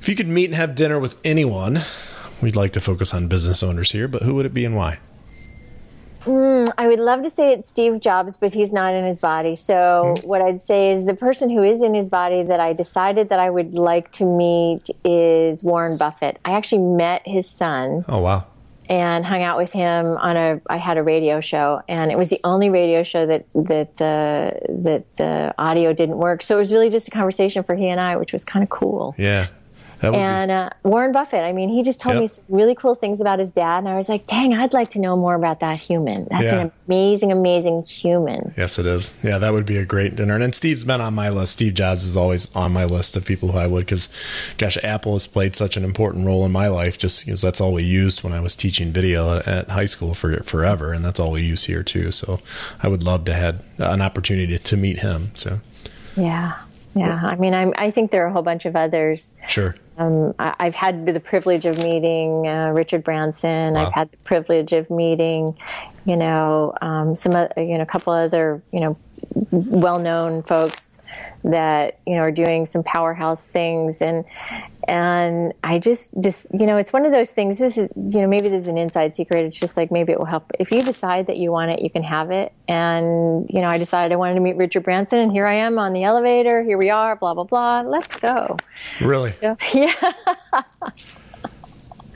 [0.06, 1.80] If you could meet and have dinner with anyone,
[2.40, 4.98] we'd like to focus on business owners here, but who would it be and why?
[6.24, 9.56] I would love to say it's Steve Jobs, but he's not in his body.
[9.56, 10.28] So Hmm.
[10.28, 13.40] what I'd say is the person who is in his body that I decided that
[13.40, 16.38] I would like to meet is Warren Buffett.
[16.44, 18.04] I actually met his son.
[18.08, 18.44] Oh wow.
[18.88, 22.30] and hung out with him on a I had a radio show and it was
[22.30, 26.70] the only radio show that that the that the audio didn't work so it was
[26.70, 29.46] really just a conversation for he and I which was kind of cool Yeah.
[30.02, 32.20] And uh, Warren Buffett I mean he just told Yep.
[32.22, 34.90] me some really cool things about his dad and I was like dang I'd like
[34.90, 36.60] to know more about that human that's Yeah.
[36.60, 39.14] an amazing amazing human Yes, it is.
[39.22, 40.36] Yeah, that would be a great dinner.
[40.36, 41.54] And Steve's been on my list.
[41.54, 44.08] Steve Jobs is always on my list of people who I would, because,
[44.58, 47.72] gosh, Apple has played such an important role in my life just because that's all
[47.72, 50.92] we used when I was teaching video at, at high school for forever.
[50.92, 52.12] And that's all we use here, too.
[52.12, 52.38] So
[52.82, 55.32] I would love to have an opportunity to meet him.
[55.34, 55.60] So,
[56.16, 56.54] yeah
[56.96, 59.76] yeah I mean I'm, I think there are a whole bunch of others sure.
[59.98, 63.74] Um, I, I've had the privilege of meeting uh, Richard Branson.
[63.74, 63.86] Wow.
[63.86, 65.56] I've had the privilege of meeting,
[66.04, 68.98] you know, um, some, oth- you know, a couple other, you know,
[69.50, 70.85] well-known folks
[71.46, 74.24] that you know are doing some powerhouse things, and
[74.88, 77.58] and I just just you know, it's one of those things.
[77.58, 79.44] This is you know, maybe this is an inside secret.
[79.44, 81.90] It's just like maybe it will help if you decide that you want it, you
[81.90, 82.52] can have it.
[82.68, 85.78] And you know, I decided I wanted to meet Richard Branson, and here I am
[85.78, 86.62] on the elevator.
[86.62, 87.16] Here we are.
[87.16, 87.80] Blah blah blah.
[87.82, 88.56] Let's go.
[89.00, 89.34] Really?
[89.40, 90.12] So, yeah.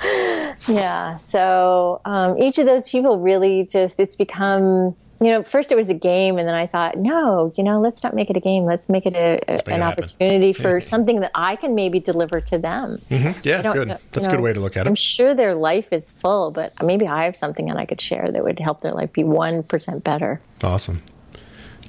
[0.68, 1.16] yeah.
[1.16, 5.88] So um, each of those people really just, it's become, you know, first it was
[5.90, 8.64] a game, and then I thought, no, you know, let's not make it a game.
[8.64, 12.40] Let's make it a, a- an it opportunity for something that I can maybe deliver
[12.40, 13.00] to them.
[13.10, 13.38] Mm-hmm.
[13.42, 13.88] Yeah, don't- good.
[13.88, 14.88] you That's a good way to look at it.
[14.88, 18.28] I'm sure their life is full, but maybe I have something that I could share
[18.32, 20.40] that would help their life be 1% better.
[20.64, 21.02] Awesome.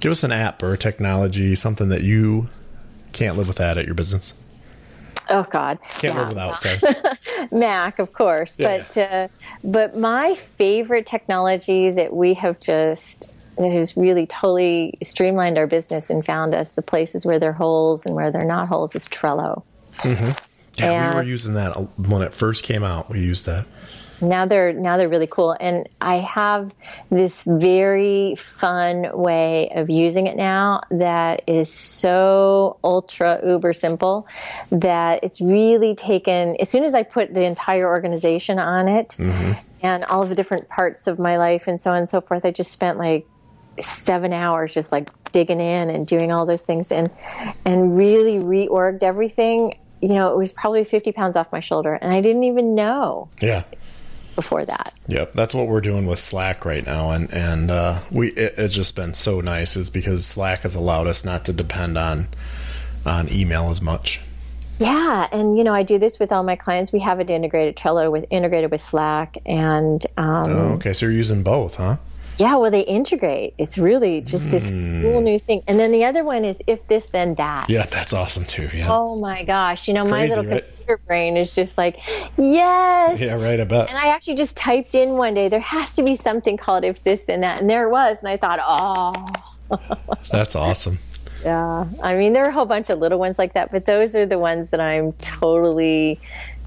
[0.02, 2.48] Give us an app or a technology, something that you
[3.14, 4.34] can't live without at your business.
[5.30, 5.80] Oh God.
[6.00, 6.20] Can't Yeah.
[6.20, 6.96] live without, sorry.
[7.52, 8.56] Mac, of course.
[8.58, 8.84] Yeah.
[8.94, 9.28] But uh,
[9.64, 16.10] but my favorite technology that we have just that has really totally streamlined our business
[16.10, 18.96] and found us the places where there are holes and where there are not holes
[18.96, 19.64] is Trello.
[20.04, 20.34] Yeah,
[20.80, 23.10] we And- were using that when it first came out.
[23.10, 23.66] We used that.
[24.22, 25.56] Now they're now they're really cool.
[25.60, 26.74] And i have
[27.10, 34.28] this very fun way of using it now that is so ultra uber simple
[34.72, 39.54] that it's really taken as soon as i put the entire organization on it mm-hmm.
[39.82, 42.46] and all of the different parts of my life and so on and so forth
[42.46, 43.26] i just spent like
[43.80, 47.10] seven hours just like digging in and doing all those things and
[47.66, 49.78] and really reorged everything.
[50.02, 53.30] You know it was probably 50 pounds off my shoulder and i didn't even know.
[53.42, 53.64] Yeah.
[54.36, 54.94] Before that.
[55.08, 58.74] Yep, that's what we're doing with Slack right now, and and uh, we it, it's
[58.74, 62.28] just been so nice, is because Slack has allowed us not to depend on
[63.06, 64.22] on email as much.
[64.80, 66.92] Yeah, and you know, I do this with all my clients.
[66.92, 71.14] We have it integrated Trello with integrated with Slack, and um, Oh, okay, so you're
[71.14, 71.98] using both, huh?
[72.38, 73.54] Yeah, well, they integrate.
[73.58, 75.62] It's really just this cool new thing.
[75.68, 77.70] And then the other one is if this then that.
[77.70, 78.70] Yeah, that's awesome too.
[78.74, 79.88] Yeah, Oh my gosh!
[79.88, 80.64] You know, my little right?
[80.66, 81.98] computer brain is just like,
[82.38, 83.20] yes.
[83.20, 83.60] yeah, right.
[83.60, 83.90] about.
[83.90, 87.04] And I actually just typed in one day, there has to be something called if
[87.04, 88.18] this then that, and there it was.
[88.20, 89.28] And I thought, oh.
[90.32, 91.00] That's awesome.
[91.44, 94.16] Yeah, I mean, there are a whole bunch of little ones like that, but those
[94.16, 96.20] are the ones that I'm totally,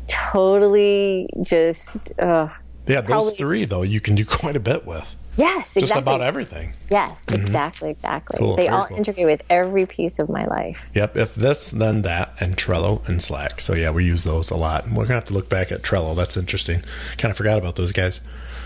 [0.08, 2.48] totally just, uh,
[2.86, 5.14] Yeah, those Probably- three though you can do quite a bit with.
[5.36, 5.80] Yes, exactly.
[5.82, 6.74] Just about everything.
[6.90, 8.38] Yes, exactly, exactly.
[8.38, 8.96] Cool, they all cool.
[8.96, 10.78] integrate with every piece of my life.
[10.94, 11.16] Yep.
[11.16, 13.60] If this, then that, and Trello and Slack.
[13.60, 14.88] So yeah, we use those a lot.
[14.88, 16.14] We're gonna have to look back at Trello.
[16.16, 16.82] That's interesting.
[17.18, 18.20] Kind of forgot about those guys.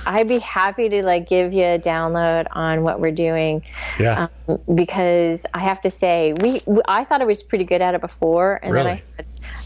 [0.06, 3.62] I'd be happy to like give you a download on what we're doing
[3.98, 4.28] Yeah.
[4.46, 8.00] um, because I have to say we, I thought I was pretty good at it
[8.00, 9.02] before, and then I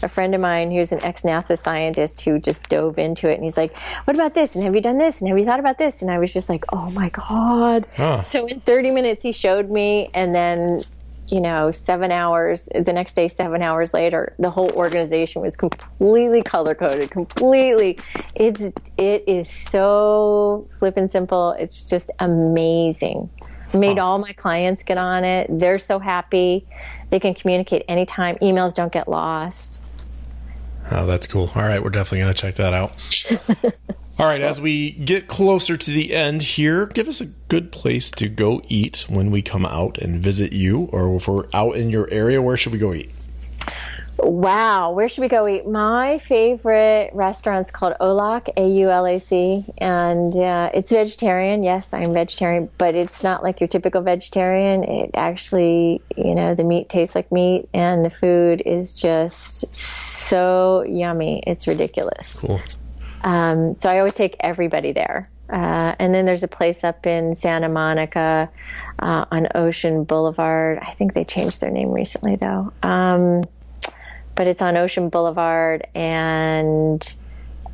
[0.03, 3.43] a friend of mine who's an ex NASA scientist who just dove into it, and
[3.43, 3.75] he's like,
[4.05, 4.55] "What about this?
[4.55, 5.19] And have you done this?
[5.19, 8.21] And have you thought about this?" And I was just like, "Oh my god!" Huh.
[8.21, 10.81] So in 30 minutes, he showed me, and then.
[11.27, 16.41] You know, seven hours, the next day, seven hours later, the whole organization was completely
[16.41, 17.97] color coded, completely.
[18.35, 18.59] It's,
[18.97, 21.51] it is so flippin' simple.
[21.57, 23.29] It's just amazing.
[23.73, 25.47] Made all my clients get on it.
[25.49, 26.67] They're so happy.
[27.09, 28.35] They can communicate anytime.
[28.35, 29.81] Emails don't get lost.
[30.91, 31.51] Oh, that's cool.
[31.55, 32.93] All right, we're definitely going to check that out.
[34.19, 38.11] All right, as we get closer to the end here, give us a good place
[38.11, 41.89] to go eat when we come out and visit you, or if we're out in
[41.89, 43.09] your area, where should we go eat?
[44.17, 45.67] Wow, where should we go eat?
[45.67, 51.63] My favorite restaurant's called Au Lac, A U L A C, and uh, it's vegetarian.
[51.63, 54.83] Yes, I'm vegetarian, but it's not like your typical vegetarian.
[54.83, 60.83] It actually, you know, the meat tastes like meat, and the food is just so
[60.83, 61.43] yummy.
[61.45, 62.35] It's ridiculous.
[62.35, 62.61] Cool.
[63.23, 65.29] Um, so I always take everybody there.
[65.49, 68.49] Uh, and then there's a place up in Santa Monica
[68.99, 70.79] uh, on Ocean Boulevard.
[70.79, 72.71] I think they changed their name recently, though.
[72.81, 73.43] Um,
[74.35, 77.13] but it's on Ocean Boulevard and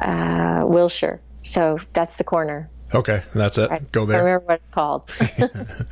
[0.01, 1.21] uh, Wilshire.
[1.43, 2.69] So that's the corner.
[2.93, 3.91] Okay, that's it.
[3.91, 4.17] Go there.
[4.17, 5.09] I remember what it's called.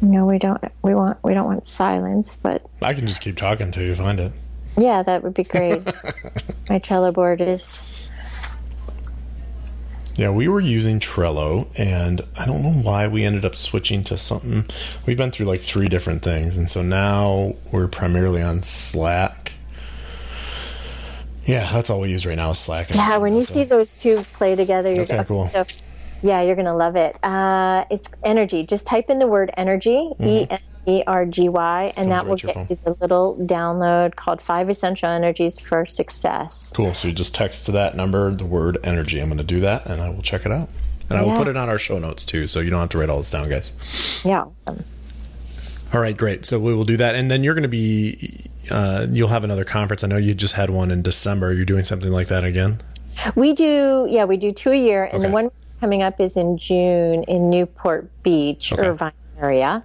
[0.00, 0.62] No, we don't.
[0.82, 1.18] We want.
[1.24, 2.36] We don't want silence.
[2.36, 4.32] But I can just keep talking till you find it.
[4.76, 5.84] Yeah, that would be great.
[6.70, 7.82] My Trello board is.
[10.14, 14.16] Yeah, we were using Trello, and I don't know why we ended up switching to
[14.16, 14.66] something.
[15.06, 19.52] We've been through like three different things, and so now we're primarily on Slack.
[21.48, 22.90] Yeah, that's all we use right now is Slack.
[22.94, 23.54] Yeah, when you so.
[23.54, 25.44] see those two play together, you're Okay, cool.
[25.44, 25.64] So,
[26.22, 27.18] yeah, you're gonna love it.
[27.24, 28.64] Uh, it's energy.
[28.66, 32.28] Just type in the word energy, E N E R G Y, and that Mm-hmm.
[32.28, 36.72] will get you the little download called Five Essential Energies for Success.
[36.76, 36.92] Cool.
[36.94, 39.18] So you just text to that number the word energy.
[39.20, 40.68] I'm going to do that, and I will check it out.
[41.10, 42.98] And I will put it on our show notes too, so you don't have to
[42.98, 43.72] write all this down, guys.
[44.24, 44.44] Yeah.
[44.66, 44.84] awesome.
[45.94, 46.44] All right, great.
[46.44, 48.50] So we will do that, and then you're going to be.
[48.70, 50.04] Uh, you'll have another conference.
[50.04, 51.52] I know you just had one in December.
[51.52, 52.80] You're doing something like that again.
[53.34, 55.50] We do, yeah, we do two a year, and the one
[55.80, 58.82] coming up is in June in Newport Beach, Okay.
[58.86, 59.84] Irvine area,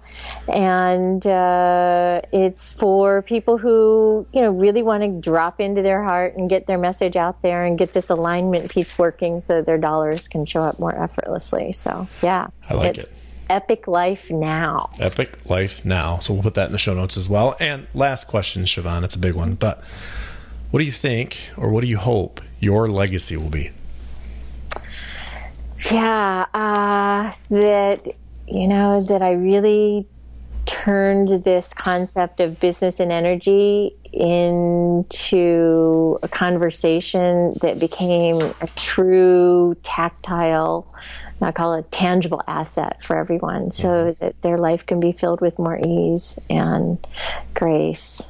[0.52, 6.36] and uh, it's for people who you know really want to drop into their heart
[6.36, 10.28] and get their message out there and get this alignment piece working, so their dollars
[10.28, 11.72] can show up more effortlessly.
[11.72, 13.10] So yeah, I like it.
[13.50, 14.90] Epic life now.
[15.00, 16.18] Epic Life Now.
[16.18, 17.56] So we'll put that in the show notes as well.
[17.60, 19.82] And last question, Sheevaun, it's a big one, but
[20.70, 23.70] what do you think, or what do you hope your legacy will be?
[25.90, 28.08] Yeah, uh, that
[28.48, 30.06] you know that I really
[30.66, 40.86] turned this concept of business and energy into a conversation that became a true tactile
[41.44, 44.24] I call it a tangible asset for everyone so mm-hmm.
[44.24, 47.04] that their life can be filled with more ease and
[47.54, 48.26] grace.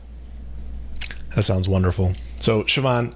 [1.34, 2.12] That sounds wonderful.
[2.40, 3.12] So, Sheevaun,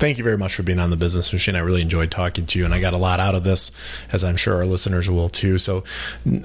[0.00, 1.54] thank you very much for being on the business machine.
[1.54, 3.70] I really enjoyed talking to you, and I got a lot out of this,
[4.10, 5.58] as I'm sure our listeners will too.
[5.58, 5.84] So,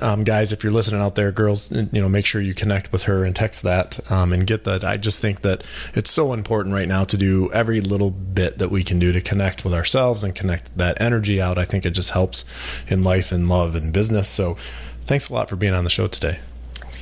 [0.01, 3.03] um, guys, if you're listening out there, girls, you know, make sure you connect with
[3.03, 4.83] her and text that um, and get that.
[4.83, 8.69] I just think that it's so important right now to do every little bit that
[8.69, 11.57] we can do to connect with ourselves and connect that energy out.
[11.57, 12.43] I think it just helps
[12.89, 14.27] in life and love and business.
[14.27, 14.57] So,
[15.05, 16.39] thanks a lot for being on the show today.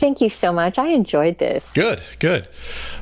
[0.04, 0.78] Thank you so much.
[0.78, 1.72] I enjoyed this.
[1.72, 2.50] Good, good.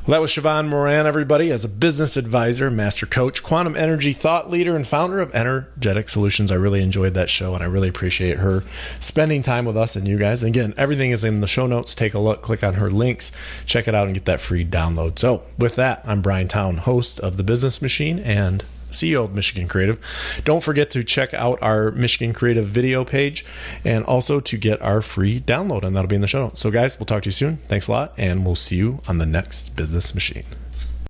[0.06, 4.50] Well, that was Sheevaun Moran, everybody, as a business advisor, master coach, quantum energy thought
[4.50, 6.52] leader, and founder of Energetic Solutions.
[6.52, 8.62] I really enjoyed that show, and I really appreciate her
[9.00, 10.44] spending time with us and you guys.
[10.44, 11.96] Again, everything is in the show notes.
[11.96, 13.32] Take a look, click on her links,
[13.66, 15.18] check it out, and get that free download.
[15.18, 18.62] So, with that, I'm Brian Town, host of The Business Machine and
[18.92, 19.98] CEO of Michigan Creative.
[20.44, 23.44] Don't forget to check out our Michigan Creative video page
[23.84, 26.60] and also to get our free download, and that'll be in the show notes.
[26.60, 27.58] So, guys, we'll talk to you soon.
[27.68, 30.44] Thanks a lot, and we'll see you on the next Business Machine.